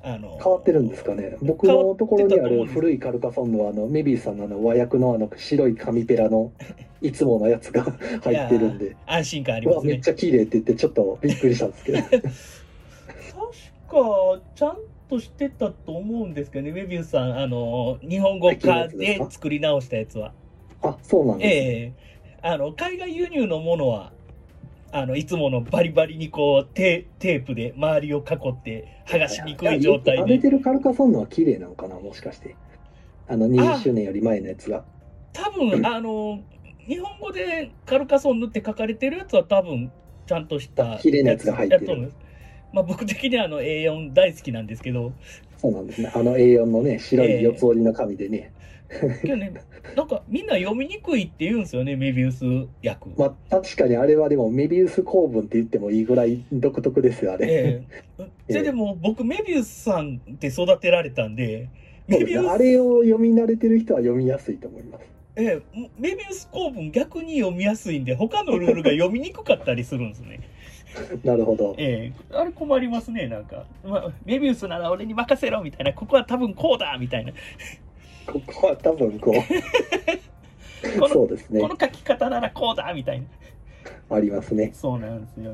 [0.01, 1.37] あの、変わってるんですかね。
[1.41, 6.51] 僕のところにある古いカルカソンヌはあのメビウスさんのあの和訳のあの白い紙ペラの
[7.01, 7.83] いつものやつが
[8.23, 8.95] 入ってるんで。
[9.05, 9.91] 安心感ありうますね。
[9.91, 11.97] わめっちゃ綺麗って言ってちょっとびっくりしたんですけど。
[11.99, 12.11] 確
[13.87, 14.77] か、ちゃん
[15.09, 20.33] としてたと思うんですけどね、メビウスさん、あの、日本語化で作り直したやつは。
[20.81, 21.55] あそうなんです、ね。
[21.55, 21.93] ええ。
[22.41, 24.11] あの、海外輸入のものは、
[24.91, 30.23] あの、いつものバリバリにこう、テテープで周りを囲って剥がしにくい状態で。
[30.23, 32.55] あ出てるカルカソンヌは綺麗なのかなもしかして
[33.27, 34.83] あの20周年より前のやつが
[35.33, 36.39] 多分、あの、
[36.87, 39.91] 日本語でカルカソンヌって書かれてるやつは多分、
[40.25, 42.15] ちゃんとした綺麗なやつが入ってるます
[42.71, 45.11] まあ僕的にはあの A4 大好きなんですけど、
[45.57, 48.53] そうなんですねあの A4 のね白い四つ折りの紙でね、
[49.21, 49.53] けどね、
[49.95, 52.43] なんかみんな読みにくいって言うんですよね、メビウス
[52.83, 53.09] 訳。
[53.17, 57.83] まあ確かにあれはでもメビウス構文って言ってもいいぐらい独特ですよあれ、え
[58.47, 61.69] え ででも僕メビウスさんって育てられたんで、
[62.07, 70.39] メビウスあれを読み慣れてる人は読みやすいと思いますええメビウス構文逆に読みやすいんで、他のルールが読みにくかったりするんですね。
[71.23, 71.75] なるほど。
[71.77, 73.65] ええあれ困りますね、なんか。
[73.83, 77.33] まあ、メビウスなら俺に任せろみたいな、ここは多分こうだみたいな。
[78.31, 79.43] ここは多分ここ
[80.95, 81.67] う、 のそうですねこ。
[81.67, 83.25] の書き方ならこうだみたいな。
[84.15, 84.71] ありますね。
[84.73, 85.51] そうなんですよ。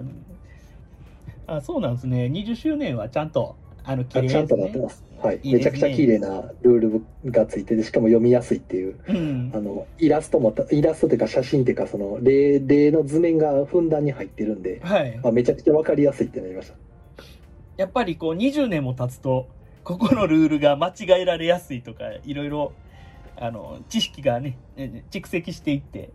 [1.47, 2.25] あ、そうなんですね。
[2.25, 4.57] 20周年はちゃんと、あの、綺麗あちゃんと。
[4.57, 5.03] なってます。
[5.21, 5.39] はい。
[5.43, 8.97] いいねめちゃくちゃ綺麗なルールがついてて、しかも読みやすいっていう。
[9.07, 9.59] うんあ。
[9.59, 15.19] のイラストもイラストというか写真っていうかその例例の図面がふんだんに入ってるんで、はい。
[15.21, 16.75] まあ、めちゃくちゃわかりやすいってなりました
[17.77, 19.47] やっぱりこう20年も経つと、
[19.85, 22.73] ここのルールが間違えられやすいとか、いろいろ、
[23.37, 26.09] あの、知識がね、え蓄積していって、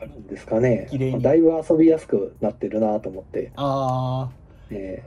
[0.00, 0.88] あるんですかね。
[1.20, 4.30] だいぶ遊びやすくなってるなと思って、あ
[4.70, 5.02] え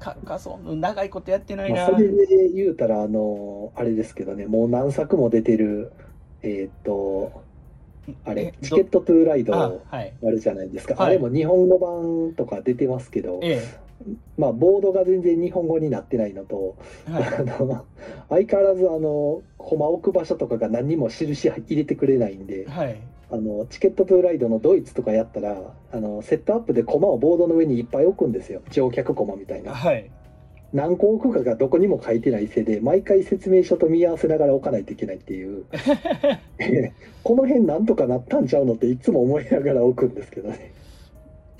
[0.00, 1.88] あ、カカソン長いことやってないな。
[1.88, 5.92] ーまあ、それで言うたらあのあれですけどねもう何作も出てる
[6.42, 7.42] えーっと
[8.24, 9.70] あれえチケットトゥーライドあ。
[10.22, 11.06] るじゃないですか、はい。
[11.08, 13.60] あれも日本語版とか出てますけど、え
[14.36, 16.76] まあボードが全然日本語になってないのと、
[17.08, 17.12] え。
[17.12, 17.24] はい。
[17.24, 17.84] あの
[18.28, 22.96] 相変わらずあの駒置く場所とかが何にも印入れてくれないんではい。
[23.30, 30.10] あのチケットトゥーライドのドイツとかやったらあのセットアップで駒をボードの上にいっぱい置くんですよ乗客駒みたいなはい。
[30.72, 35.64] 何個置くかがどこにも書いてないせいで毎回説明書と見合わせながら置かないといけないっていう
[37.24, 40.87] この辺なんとかなったんちゃうのっていつも思いながら置くんですけどねうん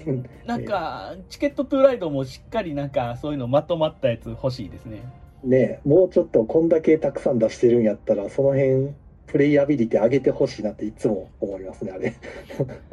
[0.47, 5.03] なんか、チケットトゥーライドもしっかりなんか、そういうのまとまったやつ欲しいですね。
[5.45, 8.93] ねえもうちょっとこんだけたくさん出してるんやったらその辺
[9.27, 12.15] プレイアビリティ上げてほしいなっていつも思いますねあれ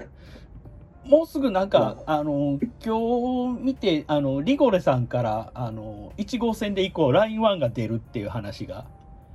[1.09, 8.85] もうすぐなんか、あの、今日見て、あの、リゴレさんから、あの、1号線で以降、ライン1が出るっていう話が。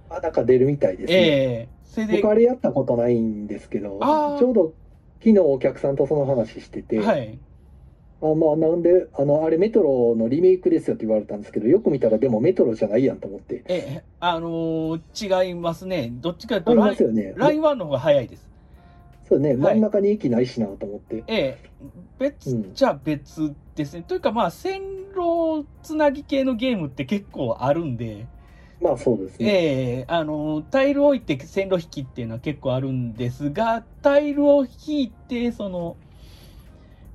[0.09, 4.01] あなんか出るみたいですね、ええそれで、僕あれやったことないんですけど
[4.41, 4.73] ちょうど
[5.21, 7.39] 昨日お客さんとその話してて、はい。
[8.23, 13.65] あまあなんであのあれメトロのリメイクですよって言われたんですけどよく見たらでもメトロじゃないやんと思って。
[13.67, 16.11] ええあの違いますね。
[16.13, 17.35] どっちかというとラインますよね。
[17.37, 18.49] ライン1の方が早いです。
[19.27, 19.51] そうね。
[19.51, 19.57] はい。
[19.57, 21.59] 真ん中に駅ないしなと思って、ええ。
[22.19, 22.75] 別、うん。
[22.75, 24.03] じゃあ別ですね。
[24.03, 24.83] というかまあ、線
[25.15, 28.27] 路つなぎ系のゲームって結構あるんで、
[28.83, 35.97] まあそうですね、ええあの、タイル置いて線路引きっていうのは結構あるんですが、タイルを引いて、その、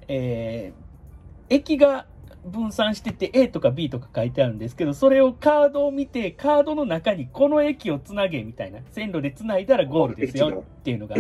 [0.08, 0.85] えー
[1.50, 2.06] 駅が
[2.46, 11.16] 分散してて A とか B とか書いてあるんですけど、それをカードを見て、カードの中にこの駅をつなげみたいな、線路でつないだらゴールですよっていうのが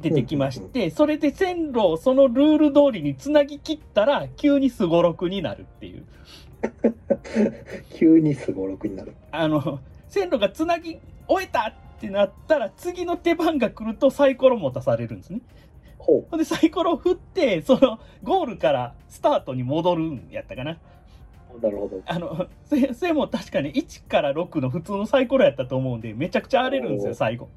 [0.00, 6.04] 出てきまして、それで線路をそのルール通りにつなぎ切ったら、急にすごろくになるっていう。
[7.94, 15.40] 急にすごろくになるあの、線路がつなぎ終えたってなったら、次の手番が来るとサイコロ持たされるんですね。
[16.08, 20.78] ほほんで、サイコロを振って、その、ゴールからスタートに戻るんやったかな。
[21.54, 22.00] うなるほど。
[22.06, 27.50] あの、せ、せも確かに1から6の普通のサイコロやったと思うんで、めちゃくちゃ荒れるんですよ、最後。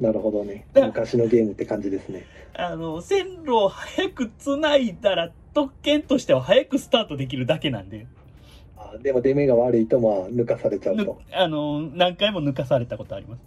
[0.00, 0.66] なるほどね。
[0.72, 2.24] だ昔のゲームって感じですね。
[2.54, 8.06] あの、線路を早く繋いだら、特権としては早くスタートできるだけなんで、
[8.78, 13.42] あでも出目が悪いとまあ抜かされちゃうぬとあの、何回も抜かされたことあります。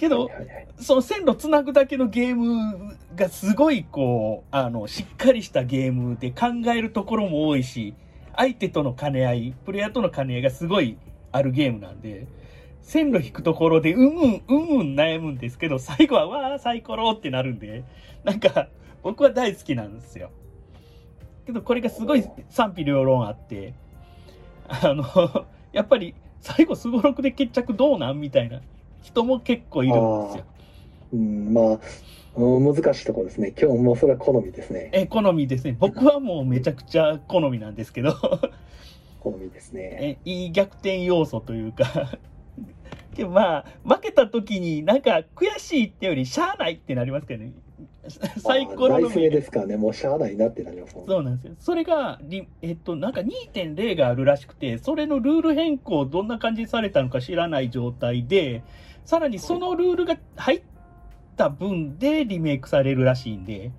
[0.00, 7.92] けど、はいはいはいその線路つなぐだけのゲームがすごいこう、あの、しっかりしたゲームで考えるところも多いし、
[8.34, 10.96] 相手との兼ね合い、プレイヤーとの兼ね合いがすごい
[11.32, 12.26] あるゲームなんで、
[12.80, 17.84] 線路引くところでうんうんうんうん悩むんですけど、最後はわーサイコロってなるんで、
[18.24, 18.68] なんか
[19.02, 20.30] 僕は大好きなんですよ。
[21.44, 23.74] けどこれがすごい賛否両論あって、
[24.66, 25.04] あの、
[25.74, 28.62] やっぱり最後すごろくで決着どうなんみたいな
[29.02, 30.44] 人も結構いるんですよ。
[31.12, 31.80] うんまあ
[32.36, 33.52] うん難しいところですね。
[33.60, 34.90] 今日もそれは好みですね。
[34.92, 35.76] え、好みですね。
[35.78, 38.14] 僕はもうめちゃくちゃ好みなんですけど、
[39.18, 40.18] 好みですね。
[40.24, 42.18] えいい逆転要素というか、
[43.14, 47.52] けどまあ、負けた時になんか悔しいってよりしゃあないってなりますけどね。
[48.38, 49.76] サイコロのまあナイス目ですからね。
[49.76, 51.04] もうしゃあないなってなりますもん。
[51.04, 51.54] ねそうなんですよ。
[51.58, 58.62] それが、リえっと、なんか2.0があるらしくて、それのルール変更どんな感じにされたのか知らない状態で、
[59.04, 60.62] さらにそのルールが入っ
[61.36, 63.72] た分でリメイクされるらしいんで、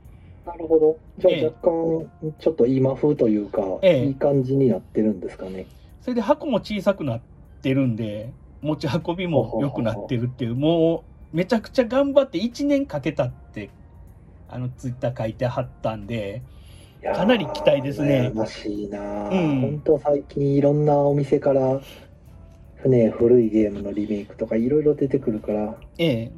[0.45, 0.97] なるほど。
[1.19, 1.45] じゃええ。
[1.45, 4.05] あ若干、ちょっと今風というか、ええ。
[4.05, 5.65] いい感じになってるんですかね。
[6.01, 7.21] それで箱も小さくなっ
[7.61, 11.03] てるんで、持ち運びも良くなってるっていう、も
[11.33, 13.69] うめちゃくちゃ頑張って1年かけたって、
[14.49, 16.41] あのツイッター書いてはったんで、
[17.15, 18.31] かなり期待ですね。
[18.33, 19.61] 羨ましいなうん。
[19.61, 21.81] 本当最近いろんなお店から、
[22.89, 26.31] ね、古いゲームのリメイクとかいろいろ出てくるから、ええ、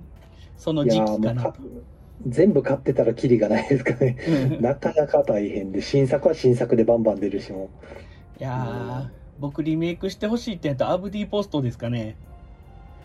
[0.58, 1.56] そのい時期かなと。
[2.28, 4.18] 全部買ってたらキリがないですかね。
[4.28, 7.70] うん なかなか大変で、新作は新作でバンバン出るしも。
[8.40, 12.16] いやー、僕リメイクしてほしいってやったらアブディポストですかね。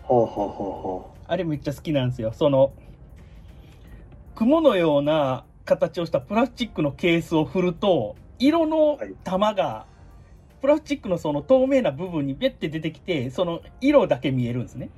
[0.07, 2.31] はあはあはあれめっちゃ好きなんですよ。
[2.31, 2.71] その、
[4.35, 9.85] 雲のような形をしたプラスチックのケースを振ると、色の玉が、
[10.61, 14.89] プラスチックのその透明な部分にビュッて出てきて、その色だけ見えるんですね。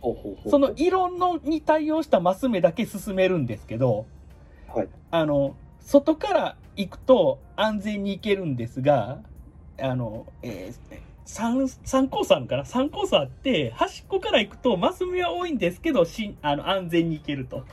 [0.00, 0.04] あ。
[0.04, 4.06] ほうほうほうその色のに対応したマス目だけ進めるんですけど、
[4.68, 4.88] はい。
[5.10, 9.20] あの、外から行くと安全に行けるんですが、
[9.80, 17.64] あの、えー、3、三コースあるから ?3 コースあって、端っこから行くとマス目は多いんですけど、しあの、安全に行けると。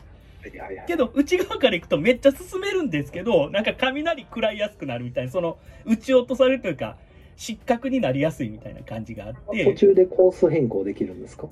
[0.88, 6.98] けど、内側から行くとめっちゃ進めるんですけど、なんか雷食らいやすくなるみたいな、その、撃ち落とされるというか、
[7.36, 9.66] 失格になりやすいみたいな感じがあって。
[9.66, 11.48] 途中でコース変更できるんですか？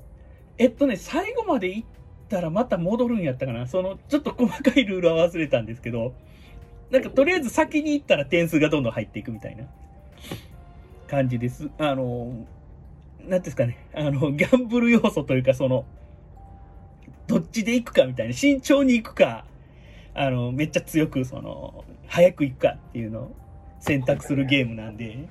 [0.58, 1.88] えっとね、最後まで行っ
[2.28, 3.66] たらまた戻るんやったかな。
[3.66, 6.14] その、ちょっと細かいルールは忘れたんですけど、
[6.90, 9.64] なんかとりあえず先に行ったら点数がどんどん入っていくみたいな
[11.08, 11.70] 感じです。
[11.78, 12.46] あの、
[13.20, 15.84] なんていうんですかね、あの、ギャンブル要素というか、その、
[17.26, 19.44] どっちで行くかみたいな、慎重に行くか、
[20.14, 23.36] あの、めっちゃ強く、その、早く行くかっていうのを
[23.78, 25.28] 選択するゲームなんで、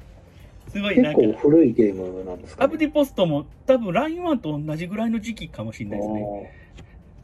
[0.70, 6.10] すごいなんか、結構古いゲームなんですか、アブディポストも多分ライン1と同じぐらいの時期かもしれないです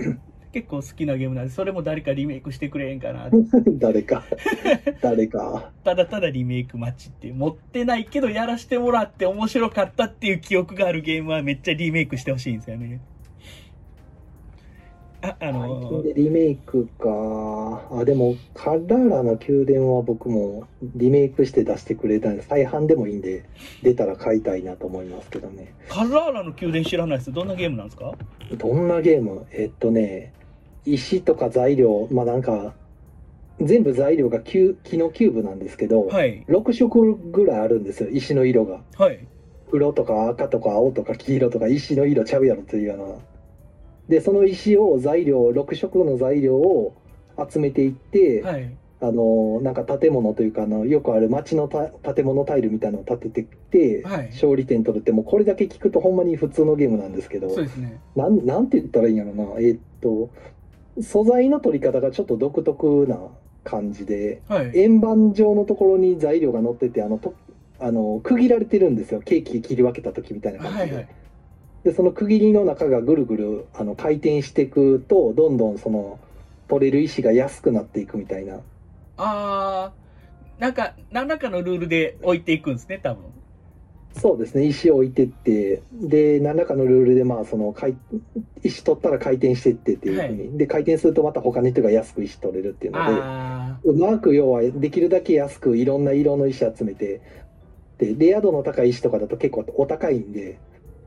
[0.07, 0.19] ね。
[0.55, 3.29] 結構好きなゲームなんで、それも誰かリメイクしてくれへんかな。
[3.77, 4.23] 誰か。
[5.03, 5.71] 誰か。
[5.83, 13.01] ただただリメイク待ちっていう、持ってないけどやらしてもらって面白かったっていう記憶があるゲームはめっちゃリメイクしてほしいんですよね。
[15.39, 17.81] あ、の近でリメイクか。
[17.91, 23.43] あ、でも、カラーラの宮殿は僕もリメイクして出してくれたんで、再販でもいいんで、
[23.81, 25.73] 出たら買いたいなと思いますけどね。
[25.89, 27.31] カラーラの宮殿知らないです。
[27.31, 28.13] どんなゲームなんですか？
[28.57, 29.45] どんなゲーム？
[29.51, 30.33] えっとね、
[30.85, 32.73] 石とか材料、まあなんか、
[33.61, 36.43] 全部材料が木木のキューブなんですけど、はい。
[36.49, 38.81] 6色ぐらいあるんですよ、石の色が。
[38.97, 39.25] はい。
[39.71, 43.05] 黒とか赤とか青とか黄色とか石の色ちゃうやろというような。
[44.09, 46.95] で、その石を材料、6色の材料を
[47.49, 48.71] 集めていって、はい。
[49.01, 57.99] あの、なんか建物というか、あの、よくある街のた建物タイルみたいなのを建ててって、はい勝利点取るって、もうこれだけ聞くとほんまに普通のゲームなんですけど、そうですね。
[58.15, 59.43] なん、なんて言ったらいいんやろな。
[59.59, 60.29] えーっと、
[61.01, 63.19] 素材の取り方がちょっと独特な
[63.63, 64.71] 感じで、はい。
[64.75, 67.33] 円盤状のところに材料が乗ってて、あの、と
[67.79, 69.19] あの区切られてるんですよ。
[69.19, 70.83] ケーキ切り分けた時みたいな感じで。
[70.83, 71.07] はいはい。
[71.85, 76.19] で、その区切りの中がぐるぐるあの回転していくと、どんどんその、
[76.67, 78.59] 取れる石が安くなっていくみたいな。
[79.17, 83.23] あー、なんか、何らかのルールで置いていくんですね、多分。
[84.13, 87.95] そうですね、石を置いてって、で、何らかのルールで、まあ、その、回
[88.63, 97.21] 石取ったら回転してってっていうふうに、で、回転するとまた他の人が安く石取れるっていうので、あうまく要はできるだけ安くいろんな色の石集めて、
[97.99, 100.57] で、レア度の高い石とかだと結構お高いんで、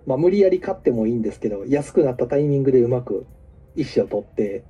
[0.08, 3.26] まあ無理やり買ってもいいんですけど、安くなったタイミングでうまく
[3.76, 4.64] 石を取って、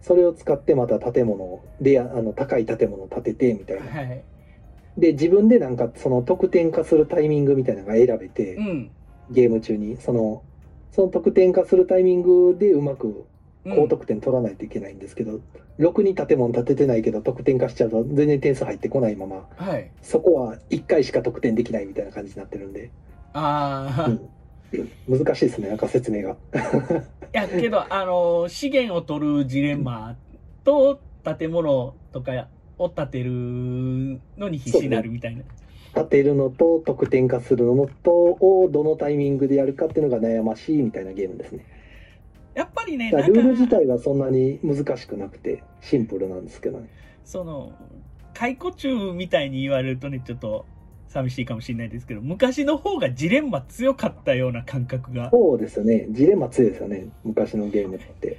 [0.00, 3.84] それを使ってまた建物を、レア、あの、高い建物を建ててみたいー。
[3.84, 3.90] な。
[3.90, 4.24] はい。
[4.96, 8.90] で、自分でなんかその得点化するタイミングみたいなのが選べて、うん。
[9.30, 10.44] ゲーム中に、その、
[10.92, 13.26] その得点化するタイミングでうまく
[13.64, 15.40] うん高得点取らないといけないんですけど、
[15.78, 19.90] ろくに建物建ててないけど得点化しちゃうと全然点数入ってこないまま、はい。
[20.02, 22.90] そこは1回しか得点できないみたいな感じになってるんで、
[23.32, 24.10] あー。
[24.10, 24.28] うん、
[25.08, 26.30] 難しいですね、なんか説明が。
[26.32, 26.36] い
[27.32, 30.16] や、けど、あの、資源を取るジレンマ
[30.64, 31.00] と
[31.38, 33.30] 建物とかを建てる
[34.36, 35.42] のに必死になるみたいな。
[35.94, 41.64] 建てるのと得点化するのとをどのタイミングでやるかっていうのが悩ましいみたいなゲームですね。
[42.54, 46.88] やっぱりね、ルール自体はそんなに難しくなくてシンプルなんですけどね。
[47.24, 47.72] その、
[48.32, 50.66] 解雇中みたいに言われるとね、ちょっと
[51.14, 56.06] 寂しいかもしれないですけど、昔の方がジレンマ強かったような感覚が、そうですよね。
[56.10, 58.38] ジレンマ強いですよね、昔のゲームって。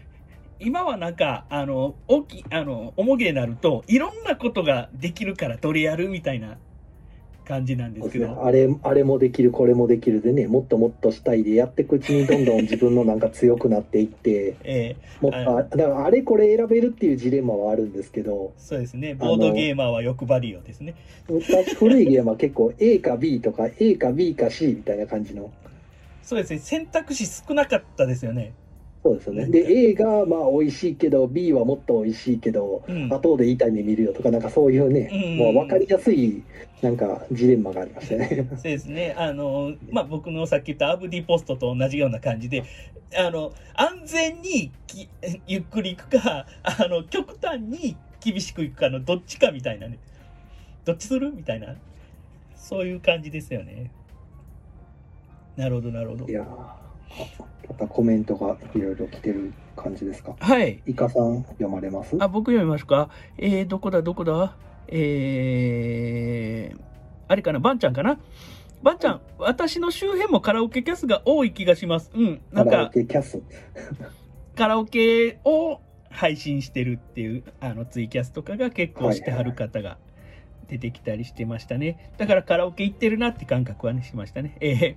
[0.60, 6.58] 今はなんか、あの、大きい、あの、重げになると、いろんなことができるからどれやるみたいな
[7.46, 14.96] 感じなんですけど、あれあれもできるこれもできるでねもっともっとしたいでやっていくうちにどんどん自分のなんか強くなっていって ええ。
[15.22, 18.54] もっとあだからあれこれ選べるっていうジレンマはあるんですけど。
[18.58, 20.96] そうですね、ボードゲーマーは欲張りよですね。
[21.30, 25.52] 昔古いゲームは結構 A か B とか A か B か C みたいな感じの。
[26.24, 28.54] そうですね、選択肢少なかったですよね。
[29.06, 29.45] そうですよね。
[29.45, 36.41] で、A がまあ美味しいけど、B はもっと美味しいけど、うん後でいいタイム見るよとか、なんかそういうね、うんもう分かりやすい、
[36.82, 38.47] なんかジレンマがありましたね。
[38.49, 39.14] そうですね。
[39.16, 42.64] あの、まあ、僕のさっき言ったアブディポストと同じような感じで、
[43.16, 45.08] あの、安全にき
[45.45, 49.99] ゆっくり行くか、あの、極端に厳しく行くかのどっちかみたいなね。
[50.84, 51.32] どっちする？
[51.32, 51.76] みたいな。
[52.56, 53.91] そういう感じですよね。
[55.58, 56.32] なるほど、なるほどい。
[56.32, 56.85] やー
[57.68, 60.36] またコメントがいろいろ来てる感じですか？
[60.39, 60.82] はい。
[60.86, 62.16] イカさん読まれます？
[62.20, 63.10] あ、僕読みますか？
[63.38, 64.56] えー、どこだ、どこだ？
[64.88, 66.80] えー、
[67.28, 68.20] あれかな、バンちゃんかな？
[68.84, 72.12] バンちゃん、私の周辺もカラオケキャスが多い気がします。
[72.14, 73.41] うん、なんカラオか、ケキャス？
[74.56, 75.82] カラオケを
[76.12, 79.97] 配信してるっていう、あの、ツイキャスとかが結構してはる方が
[80.68, 82.12] 出てきたりしてましたね。
[82.18, 84.56] だからカラオケ行ってるなって感覚はね、しましたね。
[84.62, 84.95] えー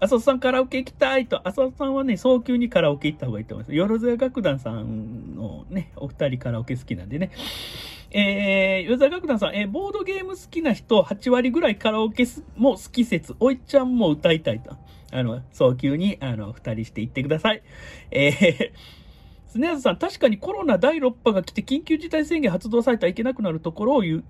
[0.00, 3.74] 浅田さんカラオケ行きたいと、浅田さんはね、早急にカラオケ行った方がいいと思います。
[3.74, 7.30] よろずや楽団さんのね、お二人カラオケ好きなんでね。
[8.10, 12.26] えー、よろずや楽団さん、えーボードゲーム好きな人8割ぐらいカラオケ
[12.56, 14.76] も好き説、おいちゃんも歌いたいと。
[15.10, 17.62] あの、早急に、あの、二人して行ってください。
[18.10, 18.70] えー、
[19.48, 24.22] スネアズさん、確かにコロナ第6波が来て緊急事態宣言発動されたらいけなくなるところを優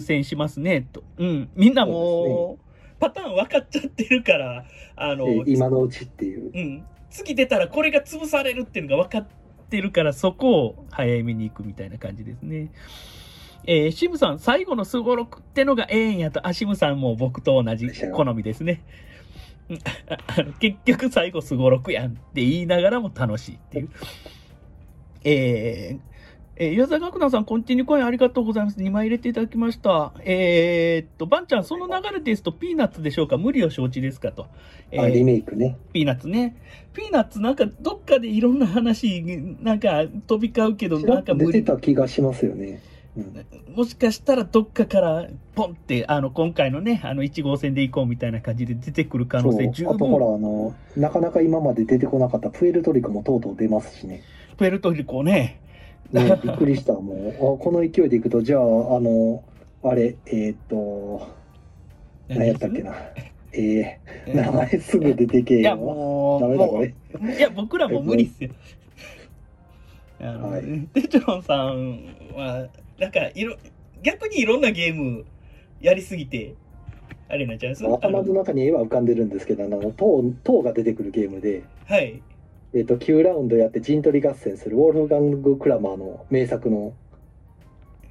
[0.00, 1.04] 先しますね、と。
[1.18, 1.50] うん。
[1.54, 2.63] みんなもう、
[3.04, 4.64] パターン分かっちゃってるから、
[4.96, 6.50] あの、えー今のうちっていう。
[6.54, 6.84] うん。
[7.10, 9.26] 次出たらこれが潰されるっていうのが分かっ
[9.68, 12.70] てるから、そこを早めに行くみたいな感じですね。
[13.66, 18.82] えーシムさん、最後のスゴロクってのがええんやと、あ、シムさんも僕と同じ好みですね。
[20.60, 23.90] 結局最後スゴロクやんって言いながらも楽しいっていう。
[25.24, 26.13] えー、
[26.56, 28.78] えー、岩沢学団さん、コンティニューコインありがとうございます。
[28.78, 30.12] 2枚入れていただきました。
[30.24, 33.38] えー、っと、バンちゃん、その流れですと、ピーナッツでしょうか？
[33.38, 34.46] 無理を承知ですかと。
[34.92, 35.76] えーあ、リメイクね。
[35.92, 36.56] ピーナッツね。
[36.92, 39.22] ピーナッツなんかどっかでいろんな話、
[39.62, 41.64] なんか飛び交うけど、なんか無理。
[41.64, 42.80] た気がしますよね。
[43.16, 50.34] うん、もしかしたらどっかからポンって、あの、今回のね、あの、1号線で行こうみたいな感じで出てくる可能性十そうあとほら分。
[50.36, 54.22] あのなかなか今まで出てこなかったプエルトリコもとうとう出ますしね
[54.56, 55.60] プエルトリコね。
[56.12, 57.28] ねびっくりしたもう。
[57.56, 58.64] あこの勢いでいくとじゃああ
[59.00, 59.44] の
[59.82, 61.28] あれえーっと
[62.28, 62.94] 何やったっけな？
[63.56, 66.94] えー、名前すぐ出てけいや、よもう、ダメだこもれ。
[67.22, 68.50] ういや、僕らも無理っすよ。
[70.20, 72.00] あの、はいテチロンさん
[72.34, 72.66] は、
[72.98, 73.56] なんか、いろ、
[74.02, 75.24] 逆にいろんなゲーム
[75.80, 76.54] やりすぎて、
[77.28, 81.62] あれになっちゃうんです頭の中に絵は浮かんでるんですけどあの塔塔が出てくるゲームで。
[81.86, 82.20] はい。
[82.74, 86.92] えーっと9ラウンドやって陣取り合戦するウォルフガング・クラマーの名作の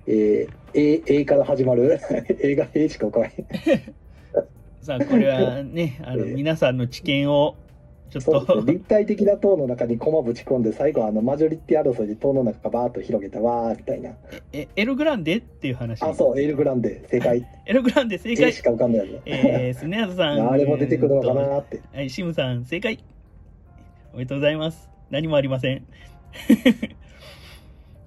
[0.07, 1.99] えー、A, A から始まる。
[2.41, 3.33] 映画 A しか浮かない
[4.81, 7.55] さあ、これはね、 あの、ええ皆さんの知見を、
[8.09, 8.61] ちょっそうですね。
[8.63, 14.11] と、立体的な塔の中に駒ぶち込んで最後あのマジョリティ争いで塔の中バーッと広げたわーみたいな。
[14.51, 16.03] え、エルグランデっていう話。
[16.03, 17.01] あそうエルグランデ。
[17.07, 17.45] 正解。
[17.65, 18.51] エルグランデ正解。
[18.51, 18.61] し。
[18.61, 20.51] か浮かんないやつえー、スネアズさん。
[20.51, 22.99] あれも出てくるのかえーなーってはい、シムさん、正解。
[24.13, 24.89] おめでとうございます。
[25.09, 25.77] 何もありません。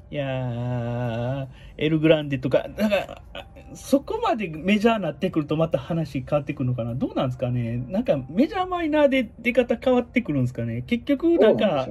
[0.08, 1.46] いやー、
[1.78, 11.88] エルグランデとか、だから、あそこまでメジャーになってくるとまた話変わってくるのかなどうなんですかねなんかメジャーマイナーで出方変わってくるんですかね結局なんか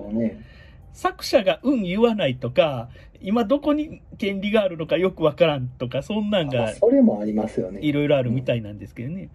[0.93, 2.88] 作者がうん言わないとか、
[3.22, 9.28] 今どこに権利があるのかよくわからんとか、そんなんまがあそれもありますよねいろいろあるみたいなんですけどね。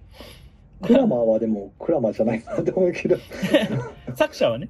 [0.83, 3.17] クラマーはでもクラマーじゃないなと思うけど
[4.15, 4.69] 作者はね。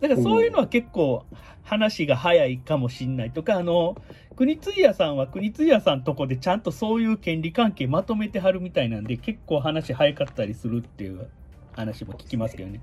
[0.00, 1.24] だからそういうのは結構
[1.62, 3.96] 話が早いかもしんないとか、あの、
[4.36, 11.28] 国津屋さんは国津屋さんとこでちゃんとそういう権利関係まとめてはるみたいなんで、結構話早かったりするっていう
[11.72, 12.80] 話も聞きますけどね。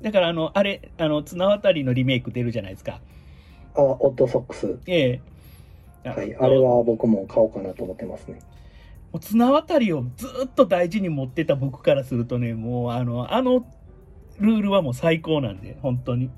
[0.00, 3.00] だからあの、あれ、あの、綱渡りのリメイク出るじゃないですか。
[3.74, 5.20] あオットソックスええ。
[6.08, 8.38] はいあれは僕も買おうかなと思ってますね
[9.12, 13.66] もう綱渡りをずっと大事に持ってた僕からするとね、もうあの、あの
[14.38, 16.30] ルールはもう最高なんで、本当に。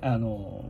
[0.00, 0.64] あの、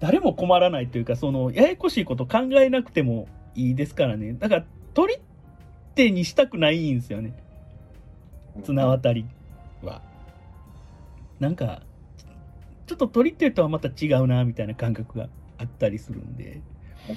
[0.00, 4.32] 誰も困らないというか、その、ややこしいこと考えなくてもいいですからね。
[4.34, 4.64] だから、
[4.94, 5.20] 取り
[5.94, 7.34] 手にしたくないんですよね、
[8.64, 9.26] 綱渡り
[9.82, 10.02] は。
[11.38, 11.82] なんか、
[12.86, 16.60] ちょっと取り手とはまた違うな、みたいな感覚があったりするんで。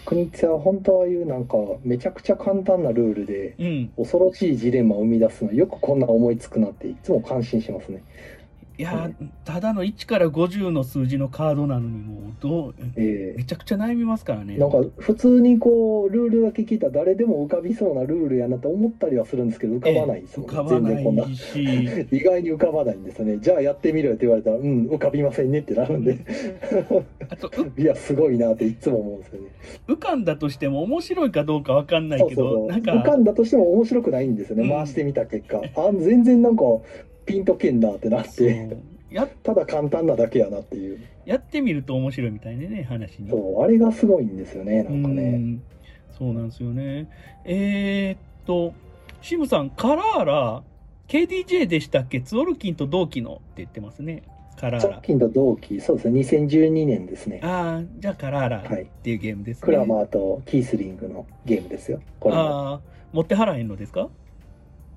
[0.06, 3.92] 国津は本当はいうなんかめちゃくちゃ簡単なルールでうん。
[3.98, 8.04] 恐ろしいジレンマを生み出すのよくこんな思いつくなっていつも感心しますね
[8.80, 9.12] いや、
[9.44, 14.56] ただの1から50の数字のカードなのにもうどう、えめちゃくちゃ悩みますからね。
[14.56, 23.38] なんか普通にこうルールだけ聞いたら誰でも浮かびそうなルールやなと思ったりはするんですけど浮かばないんですもん浮かばな全然こんし、 意外に浮かばないんですよね。
[23.42, 26.18] じゃあやってみろよって言われたらうん浮かびませんねってなるんで。
[27.28, 27.52] あと、う
[27.82, 29.48] いやすごいなっていつも思うんですよね。
[29.90, 34.70] 浮かんだとしても面白いかどうかわかんないけど、浮かんだとしても面白くないんですよね、うん。
[34.70, 35.62] 回してみた結果。
[35.76, 36.64] あ全然なんか
[37.30, 38.70] ピンとけんなってなって。
[39.12, 41.00] やただ簡単なだけやなっていう。
[41.26, 43.30] やってみると面白いみたいでね、話に。
[43.30, 45.62] そうあれがすごいんですよねなんかうねん。
[46.18, 47.08] そうなんですよね。
[47.46, 48.74] えー、っと、
[49.22, 50.64] シムさん、カラーラ、
[51.08, 52.22] KDJ でしたっけ？
[52.22, 54.24] ツオルキンと同期のって言ってますね。
[54.58, 54.92] カラーラ。
[54.96, 56.20] 直近と同期そうですね。
[56.22, 57.40] 2012年ですね。
[57.44, 58.84] ああ、じゃあカラーラはい。
[58.84, 59.66] っていうゲームですね。
[59.66, 62.00] クラマーとキースリングのゲームですよ。
[62.20, 62.42] これも。
[62.42, 62.82] ああ、
[63.14, 64.10] 持って払えんのですか？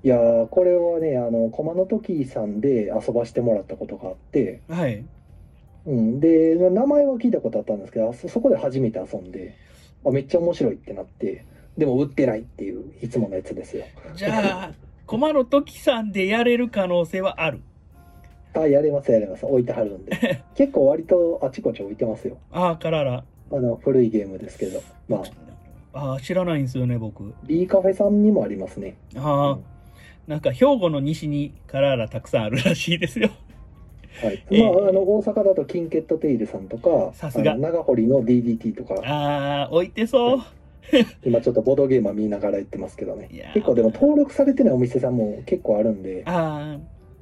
[0.05, 5.05] いやーこれはねあの駒の時さんで遊ばしてもらったことがあって、はい。
[5.85, 9.57] うん、で名前は聞いたことあったんですけどあそそこで初めて遊んで
[10.07, 11.45] あめっちゃ面白いってなって
[11.77, 13.85] でも売ってないっていういつものやつですよ。
[14.15, 14.73] じゃあ、
[15.07, 17.61] 駒の時さんでやれる可能性はある？
[18.55, 19.47] あやれますやれます。
[19.47, 20.43] 置いてはるんで。
[20.55, 22.37] 結構割とあちこち置いてますよ。
[22.51, 23.25] ああ、カラーラ。
[23.53, 24.81] あの古いゲームですけど。
[25.09, 25.23] ま
[25.95, 25.99] あ。
[25.99, 27.33] ああ、知らないんですよね、僕。
[27.47, 28.97] B カフェさんにもありますね。
[29.17, 29.72] ああ、
[30.27, 33.31] なんか兵庫の西にカラーラたくさんあるらしいですよ。
[34.23, 34.45] はい。
[34.51, 37.57] ええまあ、あの大阪だとキンケットテイルさんとかさすが。
[37.57, 38.95] 長堀の DDT とか。
[39.05, 40.41] ああ、置いてそう。
[41.25, 43.51] 今ちょっとボードゲームは見ながら言ってますけどね。
[43.55, 46.79] 結構でも登録されてないお店さんも結構あるんであ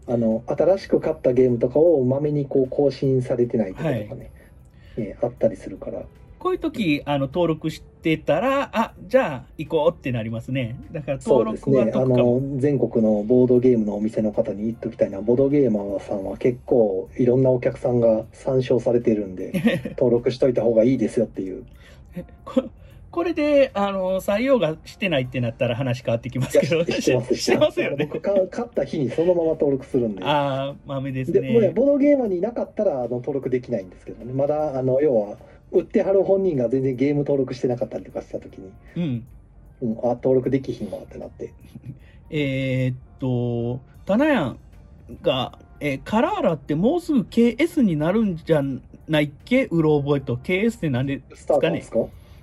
[0.06, 1.50] あの新しく買ったゲー。
[1.50, 6.02] ムとかをまめにこう更新されてないとかね、はいねあったりするから
[6.40, 10.74] こういう時、あの、登録してたら、あ、じゃあ、行こうってなりますね。
[10.90, 11.98] だから登そうです録はねあ。
[12.00, 21.64] の全国のボードゲームのお店の方に言っときたいのはボードゲーマーさんは結構いろんなお客さんが参照されてるんで 登録しといた方がいいですよっていう
[22.46, 22.64] こ
[23.10, 28.06] これで、あの、採用がしてないってなったら話変わってきますけど、してますしてますよね。
[28.06, 31.70] 僕か買った日にそのまま登録するんでああ、豆ですでもね。
[31.70, 35.36] ボードゲーマーになかったらあの登録できないんですけどねまだあの要は
[35.72, 39.26] 売ってはる本人が全然ゲーム登録してなかったりとかした時に、うん。
[39.82, 41.52] うん、あ登録できひんわってなって。
[42.30, 44.58] えーっと、タナヤン
[45.22, 48.62] が、えーカラーラってもうすぐ KS になるんじゃ
[49.08, 49.66] ないっけ？
[49.70, 50.36] うろ覚えと。
[50.36, 51.58] KS ってなんですか？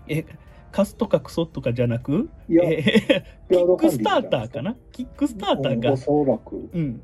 [0.08, 0.26] え
[0.72, 2.30] カスとかクソとかじゃなく？
[2.50, 4.76] いや、え ーキックスターターかな？
[4.92, 6.56] キックスターターうんがお、そらく。
[6.74, 7.02] うん。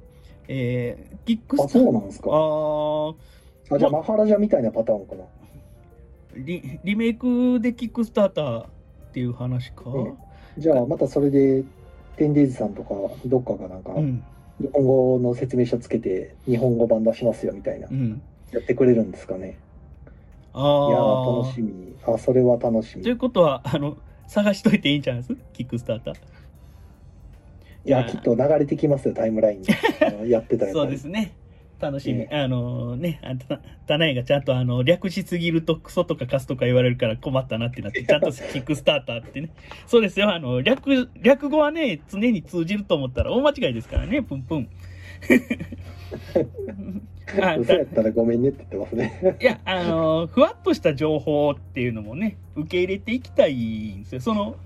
[0.48, 2.30] えー、キックあスターそうなんですか。
[2.32, 3.16] あー。
[3.72, 5.24] あじゃあマハラジャみたいなパターンかな
[6.36, 8.68] リリメイクでキックスターターっ
[9.14, 9.84] ていう話か？
[9.90, 10.14] うん
[10.58, 11.64] じゃあまたそれで
[12.16, 12.94] テンデイズさんとか
[13.26, 14.24] どっかがなんかうん。
[14.62, 18.22] 日本語の説明書つけて日本語版出しますよみたいなうん。
[18.52, 19.58] やってくれるんですかね
[20.54, 21.42] ああ。
[21.42, 25.36] 楽しみあそれは楽しみということは、あの、探しといていいんじゃないです？
[25.54, 26.16] キックスターター。
[27.86, 31.34] いやきっと流れてきますよタイムラインにやってたやつ そうですね。
[31.84, 32.20] 楽しみ。
[32.20, 39.50] ねあのね、あたタナイがちゃんとあの略しすぎるとクソとかカスとか言われるから困ったなってなって、ちゃんとキックスターターってね。
[39.86, 40.34] そうですよ。
[40.34, 44.70] あの、略、略語はね、常に通じると思ったら大間違いですからね、プンプン。
[47.42, 54.22] あ嘘やったらごめんねって言ってますねいや、あのふわっとした情報っていうのもね、受け入れていきたいんですよ。
[54.22, 54.58] その、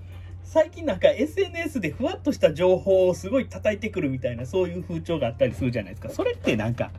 [0.50, 6.08] 最近なんか SNS でふわっとした情報をすごい叩いてくるみたいな、そういう風潮があったりするじゃないですか。
[6.08, 6.90] それってなんか、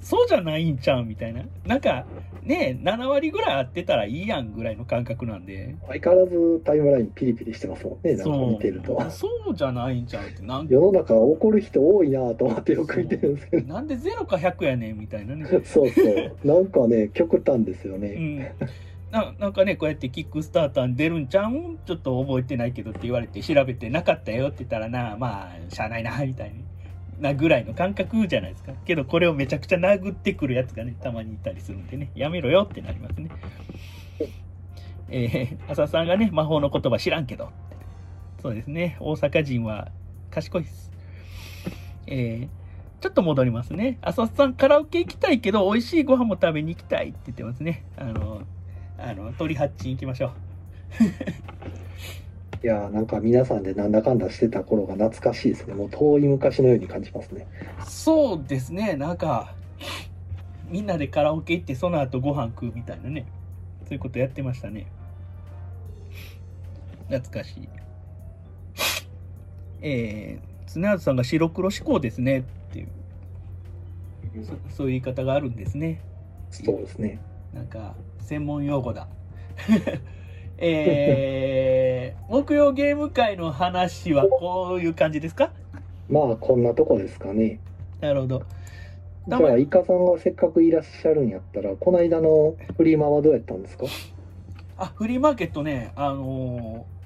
[0.00, 1.44] そうじゃないんちゃうみたいな？
[1.66, 2.04] なんか、
[2.42, 5.76] ね、7割ぐらい合ってたらいいやんぐらいの感覚なんで。
[5.86, 8.16] 相変わらずタイムラインピリピリしてますもんね。
[8.16, 8.50] なんかそう。
[8.50, 9.10] 見てると。
[9.10, 10.42] そうじゃないんちゃうって。
[10.42, 13.72] なん世の中怒る人多いなと思ってよく見てるんですけど。
[13.72, 15.46] なんで0か100やねんみたいなね。
[15.64, 16.36] そうそう。
[16.44, 18.68] なんかね極端ですよね、うん、
[19.10, 21.78] ななんかねこうやってキックスターターに出るんちゃうん？
[21.86, 26.52] ちょっと覚えてないけどって言われて調べてなかったよって言ったらなまあしゃあないなみたい
[27.18, 28.72] なぐらいの感覚じゃないですか。
[28.84, 32.10] けどこれをめちゃくちゃ殴ってくるやつがねたまにいたりするんでね。
[32.14, 33.30] やめろよってなりますね。
[35.08, 37.50] えー、浅さんがね魔法の言葉知らんけど
[38.42, 38.98] そうですね。
[39.00, 39.88] 大阪人は
[40.30, 40.92] 賢いです。
[42.06, 42.48] えー
[43.00, 43.96] ちょっと戻りますね。
[44.02, 47.84] 浅さん、カラオケ行きたいけど、美味しいご飯も食べに行きたいって言ってますね。
[47.96, 48.42] あの、
[48.98, 50.30] あの、鳥八珍行きましょう。
[52.62, 57.46] いやーなんか皆さんでなんだかんだしてた頃が懐かしいですねもう遠い昔のように感じますね
[57.86, 59.54] そうですね、なんか、
[60.68, 63.26] みんなでカラオケ行って、その後ご飯食うみたいなね。
[63.84, 64.86] そういうことやってましたね。
[67.08, 67.68] 懐かしい。
[69.80, 72.42] えー、常畑さんが白黒志向ですねっ
[72.72, 72.88] ていう。
[74.44, 76.02] そそういう言い方があるんですね。
[76.50, 77.18] そうですね。
[77.54, 77.94] なんか、
[78.28, 79.08] 専門用語だ。
[80.58, 85.50] えー、木曜ゲーム会の話はこういう感じですか？
[86.10, 87.58] まあ、こんなとこですかね。
[88.02, 88.42] なるほど。
[89.28, 93.86] じゃあ、イカさんがせっかくいらっしゃるんやったら、この間のフリマはどうやったんですか？
[94.76, 96.98] あ、フリーマーケットね、あのー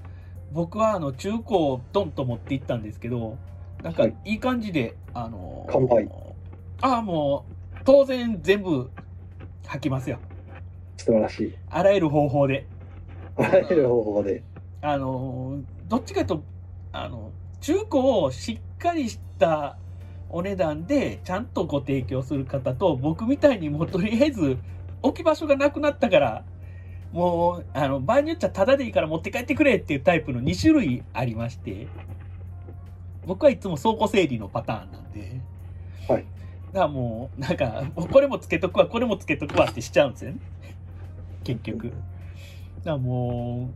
[0.53, 3.39] 僕はあの中古をドンと持って行ったんですけど、
[3.83, 6.09] なんかはいいい感じで、あのー完売
[6.83, 8.91] ああ、もう、当然全部
[9.69, 10.19] 履きますよ。
[11.03, 11.55] 素晴らしい。
[11.71, 12.67] あらゆる方法で。
[13.37, 14.43] あらゆる方法で。
[14.81, 16.45] あのーどっちかというと、
[16.93, 19.77] あの、中古をしっかりした
[20.31, 24.57] お値段でちゃんとご提供する方と、僕みたいにもうとりあえず
[25.03, 26.45] 置き場所がなくなったから、
[27.13, 31.87] もう、あの、場合によっちゃタダでいいから持って帰ってくれっていうタイプの2種類ありまして、
[33.27, 35.41] 僕はいつも倉庫整理のパターンなんで、
[36.09, 36.25] はい。
[36.73, 40.39] だからもう、なんか、これもつけとくわ、これもつけとくわってしちゃうんですよね。
[41.45, 41.93] 結局。
[42.85, 43.71] だも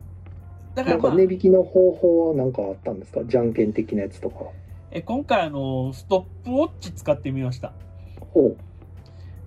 [0.75, 3.25] う、だかなんからまあ、値引きの方法は何かあったんですか？
[3.25, 4.47] じゃんけん的なやつとか。
[4.91, 7.73] え今回あの、ストップウォッチ使ってみました。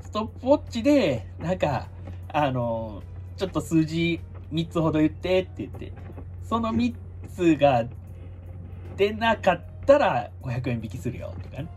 [0.01, 1.87] ストップウォッチで、なんか、
[2.33, 3.03] あの、
[3.37, 4.19] ちょっと数字
[4.51, 5.93] 3つほど言ってって言って、
[6.43, 6.93] その3
[7.27, 7.85] つが
[8.97, 11.67] 出なかったら500円引きするよとかね。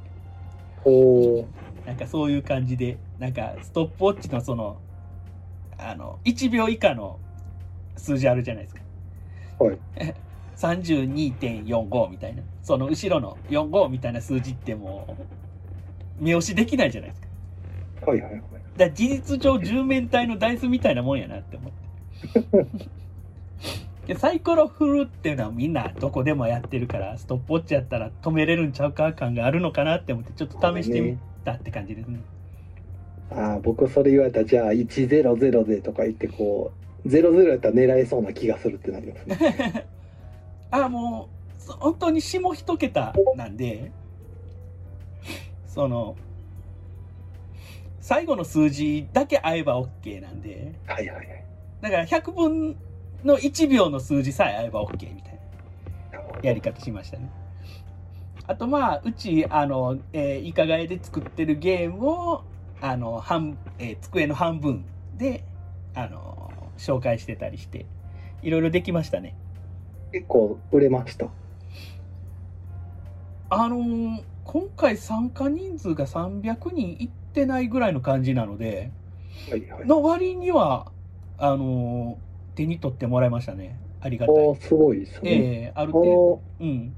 [0.85, 1.47] おう
[1.87, 4.81] なんかそういう感じで、なんかストップウォッチのその、
[5.91, 7.19] あの、1秒以下の
[7.97, 8.81] 数字あるじゃないですか。
[9.59, 9.79] はい。
[10.57, 12.43] 32.45みたいな。
[12.63, 15.17] その後ろの45みたいな数字っても
[16.21, 17.29] う、目押しできないじゃないですか。
[18.07, 18.43] はいはいはい。
[18.77, 21.83] だ事実上10面体のダイスみたいなもんやなって思って。
[24.07, 32.21] でサイコロ振るっていうのはみんなどこでもやってるから、ストップウォッチやったら止めれるんちゃうか感があるのかなって思って、ちょっと試してみたって感じですね。
[33.35, 36.73] ああ、僕それ言われたら、じゃあ100でとか言ってこ
[37.05, 39.87] う、00やったら狙えそうな気がするってなりますね。
[40.71, 41.29] あ、も
[41.59, 43.93] う、そ本当に下一桁なんで、
[45.67, 46.17] その、
[48.01, 51.45] 最後の数字だけ合えば OK なんで、はいはいはい。
[51.81, 52.77] だから100分
[53.25, 55.39] の1秒の数字さえ合えば OK みたい
[56.13, 57.31] なやり方しましたね。
[58.47, 62.45] あとまあ、うち、あの、えー、イカガエで作ってるゲームを、
[62.83, 64.85] あの、半、えー机の半分
[65.17, 65.45] で、
[65.95, 67.87] あの、紹介してたりして、
[68.43, 69.35] いろいろできましたね。
[70.13, 71.29] 結構売れました。
[73.51, 78.91] あのー今回参加人数が300人いってないぐらいの感じなので、
[79.51, 79.87] はいはい。
[79.87, 80.93] の割には、
[81.39, 83.81] あのー手に取ってもらいましたね。
[84.01, 84.57] ありがたい。
[84.61, 85.31] すごいですね。
[85.31, 86.17] ええあるあ程度。
[86.17, 86.97] の、うん。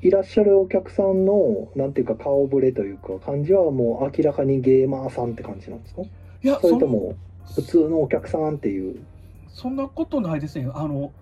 [0.00, 6.02] いらっしゃるお客さんの、なんていうか顔ぶれというか、感じはもう明らかにゲーマーさんって感じなんですか？
[6.02, 6.06] い
[6.42, 7.14] や、それとも、
[7.54, 9.00] 普通のお客さんっていう？
[9.48, 10.70] そんなことないですね。
[10.72, 11.12] あの、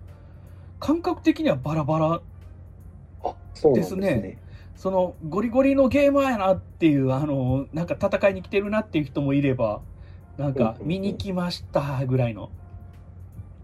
[0.78, 2.20] 感覚的にはバラバラ。
[3.24, 4.16] あ、そうなんですね。
[4.16, 4.38] ね
[4.76, 9.80] その、ゴリゴリのゲーマーやなっていう、あの、なんか戦いに来てるなっていう人もいれば、
[10.36, 12.50] なんかうんうんうん見に来ましたぐらいの、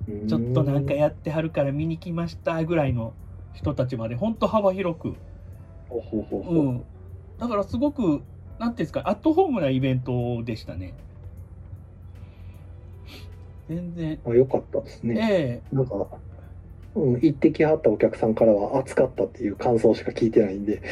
[0.08, 3.12] うーんちょっとなんかやってはるから見に来ましたぐらいの
[3.54, 5.14] 人たちまで、ほんと幅広く。
[7.38, 8.22] だからすごく、なんてい
[8.66, 10.94] うんですか、アットホームなイベントでしたね。
[13.68, 14.18] 全然。
[14.26, 15.62] あよかったですね。
[15.72, 16.06] ええなんか、
[16.94, 20.82] うん、行ってきはったお客さんからは暑かったっていう感想しか聞いてないんで、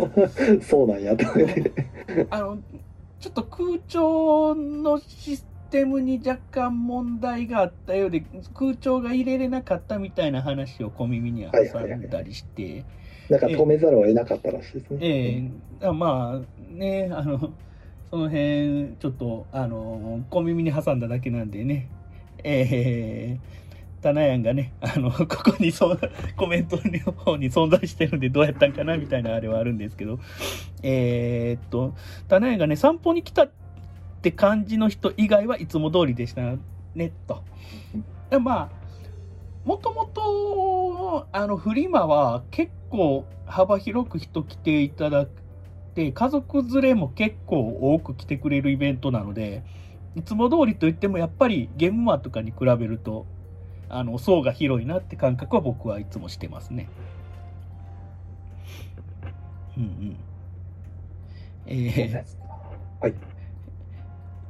[0.62, 1.72] そうなんやと思って。
[2.30, 2.58] あの、
[3.20, 12.84] ちょっと空調のシステムに若干問題があったようで、空調が入れれなかったみたいな話を小耳には挟んだりして、
[13.28, 14.98] なんか止めざるを得なかったらしいですね。
[15.00, 15.50] え
[15.84, 15.86] え。
[15.86, 17.52] あまあね、あの、
[18.10, 21.88] その辺、ちょっと、あの、小耳に挟んだだけなんでね、
[22.42, 23.38] ええ。
[24.00, 26.00] タナヤンがね、あの、ここにそう、
[26.36, 30.20] コメントの方に存在してるんでどうやったんかなみたいなあれはあるんですけど、
[30.82, 31.94] えーっと、
[32.28, 33.67] タナヤンがね、散歩に来たって
[34.32, 36.42] 感じの人以外はいつも通りでした
[36.94, 37.44] ね、と。
[38.30, 38.74] でまあ、
[39.64, 45.28] もともと、あの、フリマは結構幅広く人来ていただい
[45.94, 47.60] て、家族連れも結構
[47.94, 49.64] 多く来てくれるイベントなので、
[50.14, 53.28] いつも通りといってもやっぱりゲームマーとかに比べると、
[53.88, 56.92] あの、層が広いなって感覚は僕はいつもしてますね。
[59.76, 60.24] うんうん。
[61.66, 62.38] えー
[63.00, 63.20] はい。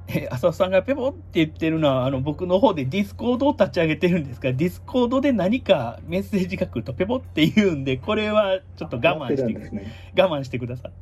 [0.08, 9.92] え ー浅尾さんがペポって言ってるのは、あの、僕の方でディスコードを立ち上げてるんですが、ディスコードで何かメッセージが来るとペポって言うんで、これはちょっと我慢してくやってるんですね。
[10.16, 10.92] 我慢してください。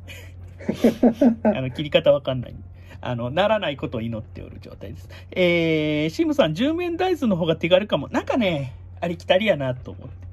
[1.43, 2.55] あの、切り方わかんない。
[2.99, 5.09] あの、ならないことを祈っておる状態です。
[5.31, 8.07] えー、シムさん、10面ダイスの方が手軽かも。
[8.09, 10.27] なんかね、ありきたりやなと思って。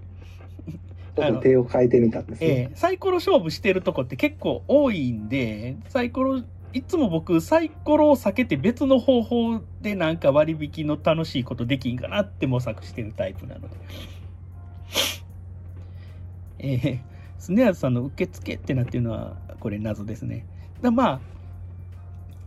[1.22, 2.47] ちょっと手を変えてみたんですね。
[2.49, 6.43] えー、サイコロ勝負してるとこって結構多いんで、サイコロ、
[6.75, 13.77] いつも僕、サイコロを避けて別の方法でなんか割引の楽しいことできんかなって模索してるタイプなので。
[16.59, 17.01] えー、
[17.39, 20.47] スネアズさんの受付ってなってるのは、これ謎ですね。
[20.83, 21.20] だま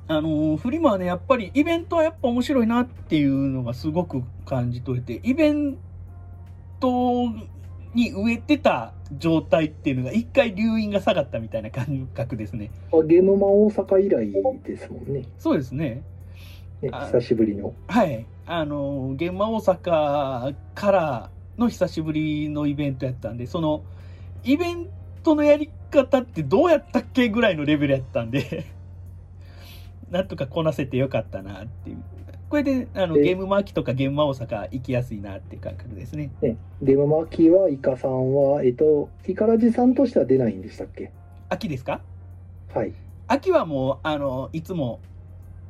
[0.09, 5.77] あ、あのー、フリマはね、やっぱりイベントはやっぱ面白いなっていうのがすごく感じ取れて、イベン
[6.81, 7.31] ト
[7.97, 12.69] に植えてた状態っていうのが一回留飲が下がったみたいな感覚ですね。
[13.07, 14.31] ゲームマン大阪以来
[14.63, 15.25] ですもんね。
[15.39, 16.03] そうですね。
[16.81, 17.73] ね久しぶりの。
[17.87, 18.25] はい。
[18.45, 23.81] あの、ゲームマン大阪からの久しぶりのイベントやったんで、その、
[24.43, 24.87] イベン
[25.23, 28.65] トのやり方ってどうやったっけぐらいのレベルやったんで
[30.11, 31.97] なんとかこなせてよかったなっていう。
[32.49, 36.31] これであのゲームマ秋とかゲームマ大阪行きやすいなっていう感覚ですね。
[36.41, 41.11] ねゲームマ秋はイカさんは、えっと、イカラジさんとしては出ないんでしたっけ？
[41.49, 42.01] 秋ですか？
[42.73, 42.93] はい。
[43.27, 45.01] 秋はもう、あの、いつも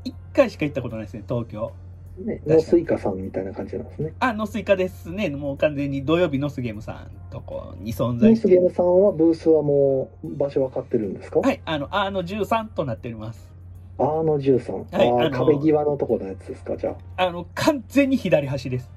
[0.05, 1.71] 1回しか行ったことないですね、東京。
[2.19, 4.13] ね、ノスイカさんみたいな感じなんですね。
[4.19, 5.30] あ、ノスイカですね。
[5.30, 11.39] もう完全に土曜日ノスゲームさんとこに存在ノスゲームさんはブースはもう場所分かってるんですか？
[11.39, 13.57] はい、あの、あの13となっております。
[14.00, 14.95] あの13。
[14.95, 17.26] はいああの壁際のとこのやつですか、じゃあ。
[17.28, 18.89] あの、完全に左端です。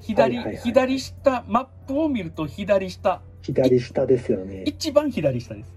[0.00, 4.62] 左、はいはいはい左下、マップを見ると左下、左下ですよね。
[4.66, 5.72] 一番左下です。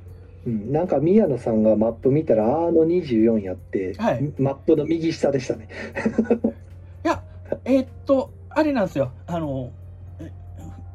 [0.46, 5.68] うん、なんか宮野さんがマップ見たら、あの24やって、はいマップの右下でしたね。
[7.04, 7.24] いや、
[7.66, 9.12] えーっと、あれなんですよ。
[9.28, 9.72] あの、
[10.20, 10.32] え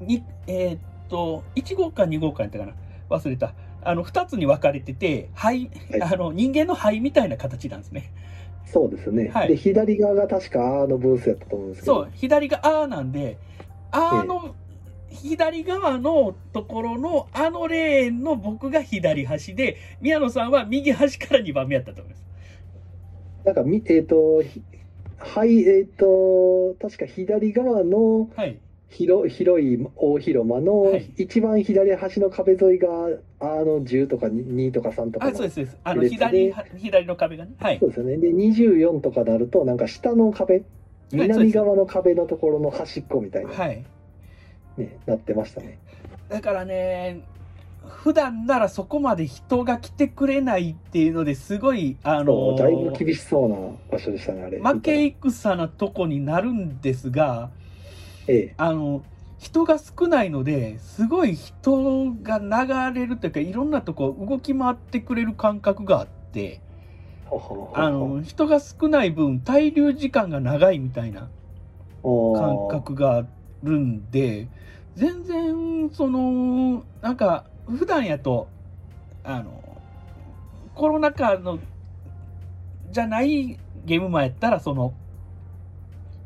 [0.00, 2.72] に、えーっと、1号か2号かやったかな。
[3.08, 3.54] 忘れた。
[3.88, 5.70] あの、2つに分かれてて、肺、はい
[6.02, 8.12] あの、人間の肺みたいな形なんですね。
[8.66, 9.30] そうですね。
[9.32, 11.94] はいで、左側が確かあのブースやったと思うんですけど。
[11.94, 13.38] そう、左があーなんで、
[13.92, 14.54] あーの、
[15.08, 22.26] 左側のところのあのレーンの僕が左端で、宮野さんは右端から2番目やったと思います。
[23.44, 24.62] なんかみ、えっ、と、ひ
[25.18, 28.58] はい、えっ、と、確か左側のはい。
[28.96, 32.88] 広広い大広間のはい一番左端の壁沿いが、
[33.40, 35.76] あの10とか2とか3とかそうです、そうです。
[35.84, 37.52] あの、左、左の壁がね。
[37.58, 37.86] はいそ。
[37.86, 38.16] うですよね。
[38.16, 40.62] で、24とかなると、なんか下の壁、
[41.12, 43.84] 南側の壁のところの端っこみたいな、はい。
[44.78, 45.78] ね、なってましたね。
[46.30, 47.20] だからね、
[47.86, 53.56] 普段ならそこまで人が来てくれないっていうのですごい、あのだいぶ厳しそうな
[53.90, 54.58] 場所でしたね、あれ。
[54.58, 57.50] 負け戦なとこになるんですが、
[58.28, 58.54] ええ。
[58.56, 59.02] あの、
[59.38, 66.60] 人が少ないので、すごい人が流れるというか、いろんなとこ動き回ってくれる感覚があって、
[67.74, 71.28] あの、人が少ない分、滞留時間が長いみたいな
[72.32, 73.24] 感感覚があ
[73.62, 74.48] るんで、
[74.94, 78.48] 全然、その、なんか、普段やと、
[79.24, 79.62] あの、
[80.74, 81.58] コロナ禍の、
[82.90, 84.94] じゃないゲームマやったら、その、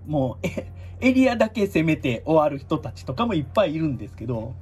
[0.07, 4.55] もう、えエリアだけ攻めて終わる人たちとかもいっぱいいるんですけど、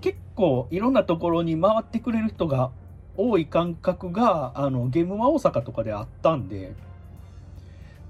[0.00, 2.70] 結構いろんなところに回ってくれる人が
[3.16, 6.74] 多い感覚が、あの、ゲームマ大阪とかであったんで、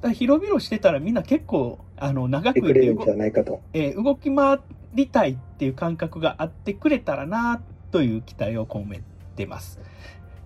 [0.03, 3.61] だ広々してたらみんな結構、あの、長くいててくれるんじゃないかと。
[3.73, 4.59] えー動き回
[4.95, 7.61] りたいっていう感覚があってくれたらな
[7.91, 9.03] という期待を込め
[9.37, 9.79] てます。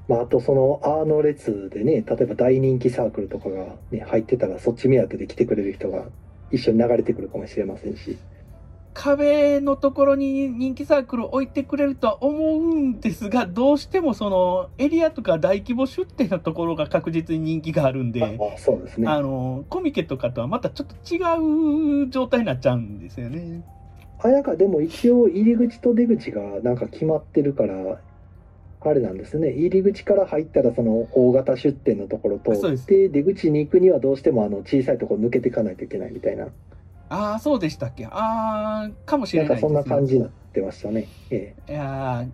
[0.09, 6.05] まあ、あとその、あの列でね、例えば大人気サークルとかが、ね、入ってたら、そっち目当てで来てくれる人が
[6.51, 8.19] 一緒に流れてくるかもしれませんし。
[8.93, 19.07] 壁のところに人気サークルを置いてくれるとは思うんですが、どうしてもそのエリアとか大規模出店のところが確実に人気があるんで、ああそうですね。
[19.09, 23.63] あの、コミケとかとはまたちょっと違う状態になっちゃうんですよね。
[24.19, 28.01] あなんかでも一応入り口と出口がなんか決まってるから、
[28.83, 29.51] あれなんですね。
[29.53, 36.47] 入り口から入ったらその大型出店のところそうですと、で、出口に行くにはどうしてもあの小さいところ抜けていかないといけないみたいな、
[37.11, 38.07] ああ、そうでしたっけ？
[38.07, 41.07] ああ、かもしれないなんかそんな感じになねってましたね。
[41.31, 42.29] えいやー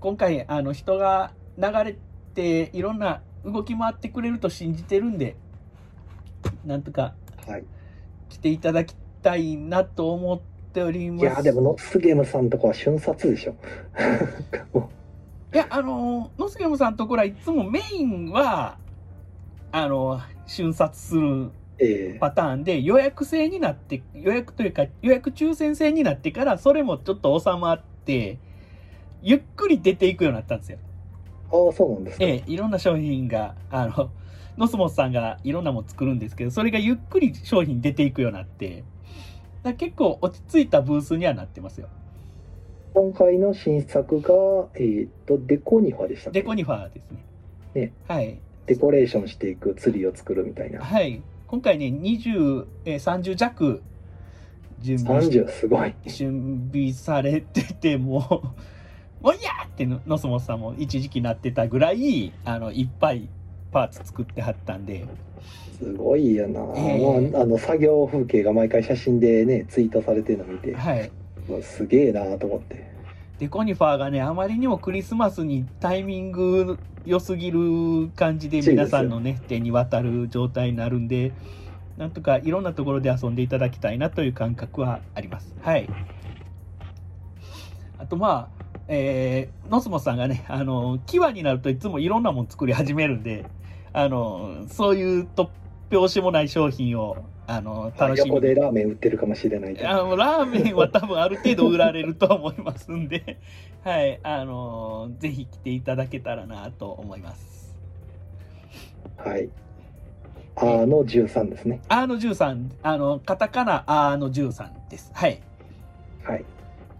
[0.00, 1.96] 今回、あの、人が流れ
[2.34, 5.34] て、いろんな動き回ってくれると信じてるんで、
[6.64, 7.14] なんとか
[7.48, 7.64] えはい。
[8.28, 10.40] 来ていただきたいなと思っ
[10.72, 11.22] ております。
[11.22, 13.56] いや、でもノッスゲームさんとこは瞬殺でしょ。
[15.52, 18.78] もいや、あの、ノスケムさんのところはいつもメインは、
[19.72, 21.50] あの、瞬殺する
[22.20, 28.38] パターンで予約制になって、予約というか予約抽選制になってから、それもちょっと収まって、
[29.22, 30.78] ゆっくり出ていくようになったんですよ。
[31.50, 32.24] ああ、そうなんですか。
[32.24, 34.10] ええ、いろんな商品が、あの、
[34.58, 38.84] ノスモスさんがいろんなもの作るんですけど、それがゆっくり商品出ていくようになって、
[39.62, 41.88] だ結構落ち着いたブースにはなってますよ。
[42.94, 44.34] 今回の新作が、
[44.74, 47.24] えっ、と、デコニファでしたデコニファーですね。
[47.74, 48.38] ねはい。
[48.66, 50.80] デコレーションしていくツリーを作るみたいな。
[50.80, 51.22] はい。
[51.46, 53.82] 今回ね、20、えー30弱
[54.80, 55.94] 準備し30、すごい。
[56.06, 58.18] 準備されてて、も
[59.22, 63.28] う、 もういやーってのノスモスさんも一時期なってたぐらい、あの、いっぱい
[63.72, 65.04] パーツ作ってはったんで、
[65.78, 71.10] すごいよな、ええまあ、あの作業風景が毎回写真でねツイートされてるの見て、はい。
[71.62, 72.98] すげえなと思って
[73.38, 76.76] デコニファーがね、あまりにもクリスマスにタイミング
[77.06, 81.32] 良すぎる感じで皆さんのね、手に渡る状態になるんで、
[81.96, 85.54] なんとかいろんなところで遊んでいただきたいなという感覚はあります。
[85.62, 85.88] はい。
[87.98, 93.44] あとまあ、えー、ノスモスさんがね、あの、キワになるといつもいろんなもの作り始めるんで、
[93.92, 95.48] あの、そういう突
[95.90, 97.16] 拍子もない商品を、
[97.46, 98.28] あの、楽しみに。
[98.36, 103.38] 横でラーメン売ってるかもしれないとあのラーメンは多分ある程度売られると思いますんで、
[103.84, 107.76] はい、あのぜひ来ていただけたらなと思います。
[109.16, 109.48] はい。
[110.56, 111.80] あの13ですね。
[111.88, 115.10] あの13、あの、カタカナあの13です。
[115.14, 115.40] はい。
[116.24, 116.44] はい。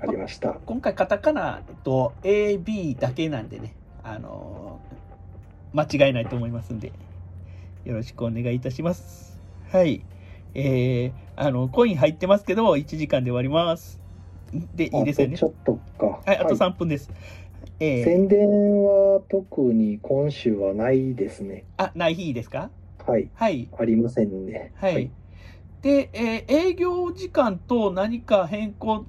[0.01, 0.57] ありました。
[0.65, 3.75] 今回カタカナと AB だけなんでね、
[4.05, 4.81] あの
[5.73, 6.93] 間違いないと思いますんで、
[7.89, 9.39] よろしくお願いいたします。
[9.73, 10.05] はい。
[10.55, 13.99] えー、あの、コイン入ってますけど、1時間で終わります。
[14.75, 15.45] で、いいですよねち。
[15.45, 17.11] ょっとかはい、あと3分です。
[17.81, 18.47] えー、宣伝
[18.83, 22.71] は特に今週はないですねあ、ない日ですか？
[23.07, 23.69] はいはい。
[23.79, 25.11] ありませんねはい。
[25.81, 29.07] で、えー営業時間と何か変更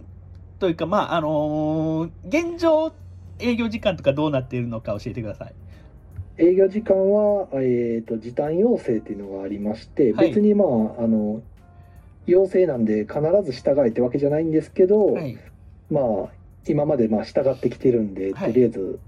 [0.59, 2.93] というか、まあ、あのー現状、
[3.39, 5.53] 営業時間とかどうなっているのか教えてください。
[6.39, 11.41] 営業時間は、えー、と時短要請っていうのがありまして、はい別にまああの
[12.25, 15.37] 要請なんで必ず従えってわけじゃないんですけど、はい。
[15.89, 16.29] まあ
[16.67, 18.99] 今までまあ従ってきてるんで、はいとりあえず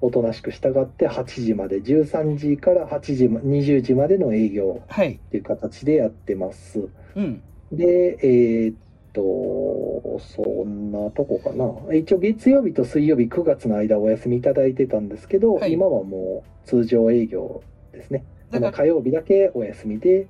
[0.00, 5.14] おとなしく従って8時まで13時から8時ま20時までの営業はい。
[5.14, 7.42] っていう形でやってますうん。
[7.70, 8.76] でえーっ
[9.12, 11.94] とそんなとこかな。
[11.94, 15.72] 一応月曜日と水曜日9月の間お休みいただいてたんですけど、はい。
[15.72, 18.24] 今はもう通常営業ですね。
[18.52, 20.28] あの火曜日だけお休みで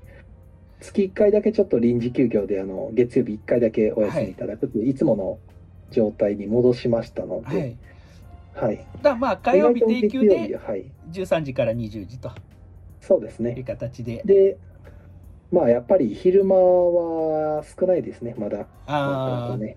[0.80, 5.38] 月1回だけちょっと臨時休業であの月曜日1回だけお休みいただくという、い、つもの
[5.90, 7.54] 状態に戻しましたのはい。
[7.54, 7.76] で、
[8.54, 8.86] はい。
[9.02, 12.28] だまあ、火曜日定休ではい、13時から20時と。
[12.28, 12.34] いう
[13.00, 13.62] そうですね。
[13.66, 14.22] 形で。
[14.24, 14.56] で
[15.52, 18.66] まあやっぱり昼間は少ないですねまだ。
[18.86, 19.76] ああ、ね。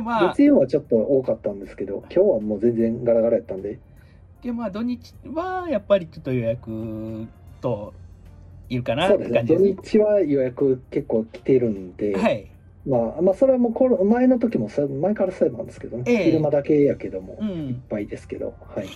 [0.00, 3.78] まあ、月曜はちょっと多かったんですけど今日はもう全然ガラガラやったんで。
[4.42, 6.70] で、まあ、土日はやっぱりちょっと予約
[7.60, 7.92] と
[8.68, 9.44] いるかなってそうですね。
[9.46, 9.76] 土感じですね。
[9.82, 12.50] 日は予約結構来てるんで、はい。
[12.86, 14.68] まあ、まあそれはもうコロ前の時も
[15.02, 16.24] 前からそうなんですけどね、ええ。
[16.24, 17.82] 昼間だけやけども、いっうん。
[17.88, 18.54] ぱいですけど。
[18.74, 18.88] はい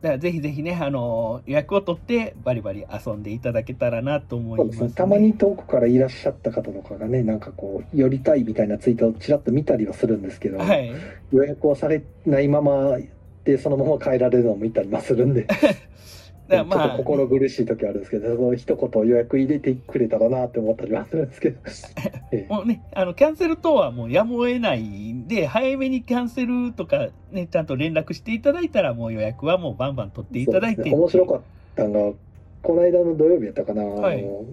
[0.00, 4.90] だからぜひぜひね、あの予約を取ってバリバリ遊んでいただけたらなと思います、ね。
[4.90, 10.92] たまに遠くからいらっしゃった方とかがねなんかこう寄りたいみたいなツイートをちらっと見たりはするんですけど、はい。
[11.32, 12.98] 予約をされないまま
[13.44, 15.48] でそのまま帰られるのを見たりもするんで
[16.48, 16.88] まあ。
[16.88, 21.60] ちょっと、心苦しい時あるんですけど、その一言予約入れてくれたらなって思ったりはするんですけど、
[22.32, 22.52] ええ。
[22.52, 30.82] もうね、あの、キャンセル等はもうやむを得ないんで、早めにキャンセルとかね、ちゃんと連絡していただいたら、もう予約はもうバンバン取っていただいて。
[30.82, 31.40] ね面白かっ
[31.76, 32.16] たのが、
[32.62, 34.20] この間の土曜日やったかな、はい。
[34.20, 34.44] あの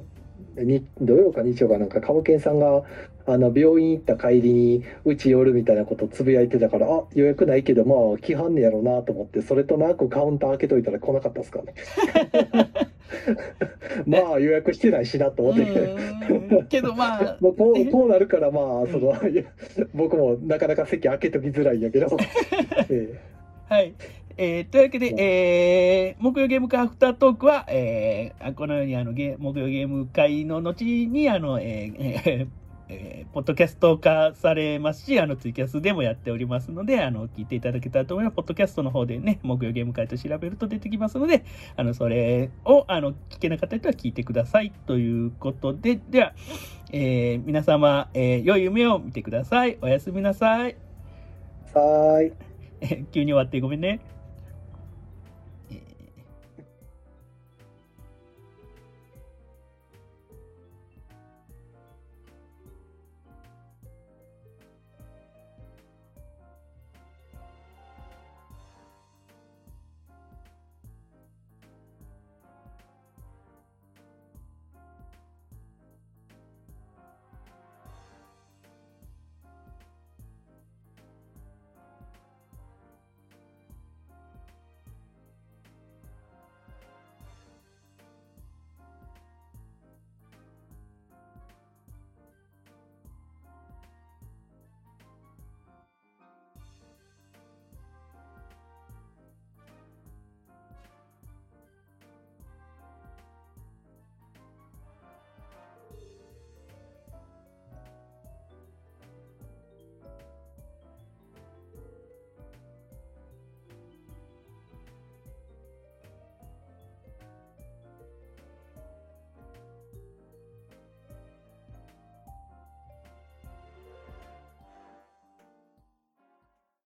[0.63, 2.83] に土曜か日曜かなんか、カボケンさんが
[3.27, 11.73] あの病院行った帰りに、うち寄るみたいなことをつぶやいてたから、あ予約ないけど、まあ、来はんねやろうなと思って、それとなくカウンター開けといたら来なかったですからね。
[14.05, 16.65] まあ、予約してないしなとう思って。
[16.69, 19.13] けどまあ、 もうこえうこうなるから、まあ、その、
[19.93, 22.07] 僕もなかなか席開けときづらいんやけど、
[22.89, 23.19] え
[23.69, 23.93] はい。
[24.37, 32.47] えーというわけで、えー木曜ゲーム会アフタートークは、えーあこのようにあのゲ木曜ゲーム会の後に、あの、えーえー
[32.89, 38.35] えーポッドキャスト化されますし、あの、ツイキャスでもやっておりますので、あの、聞いていただけたらと思います。
[38.35, 41.43] ポッドキャストの方でね、木曜ゲーム会と調べると出てきますので、
[41.75, 44.71] あの、それを、あの、聞けなかった人は聞いてください。
[44.87, 46.33] ということで、では、
[46.93, 49.77] えー皆様、えー良い夢を見てください。
[49.81, 50.77] おやすみなさい。
[51.67, 52.33] ー、さーい。
[52.81, 53.99] え ー急に終わってごめんね。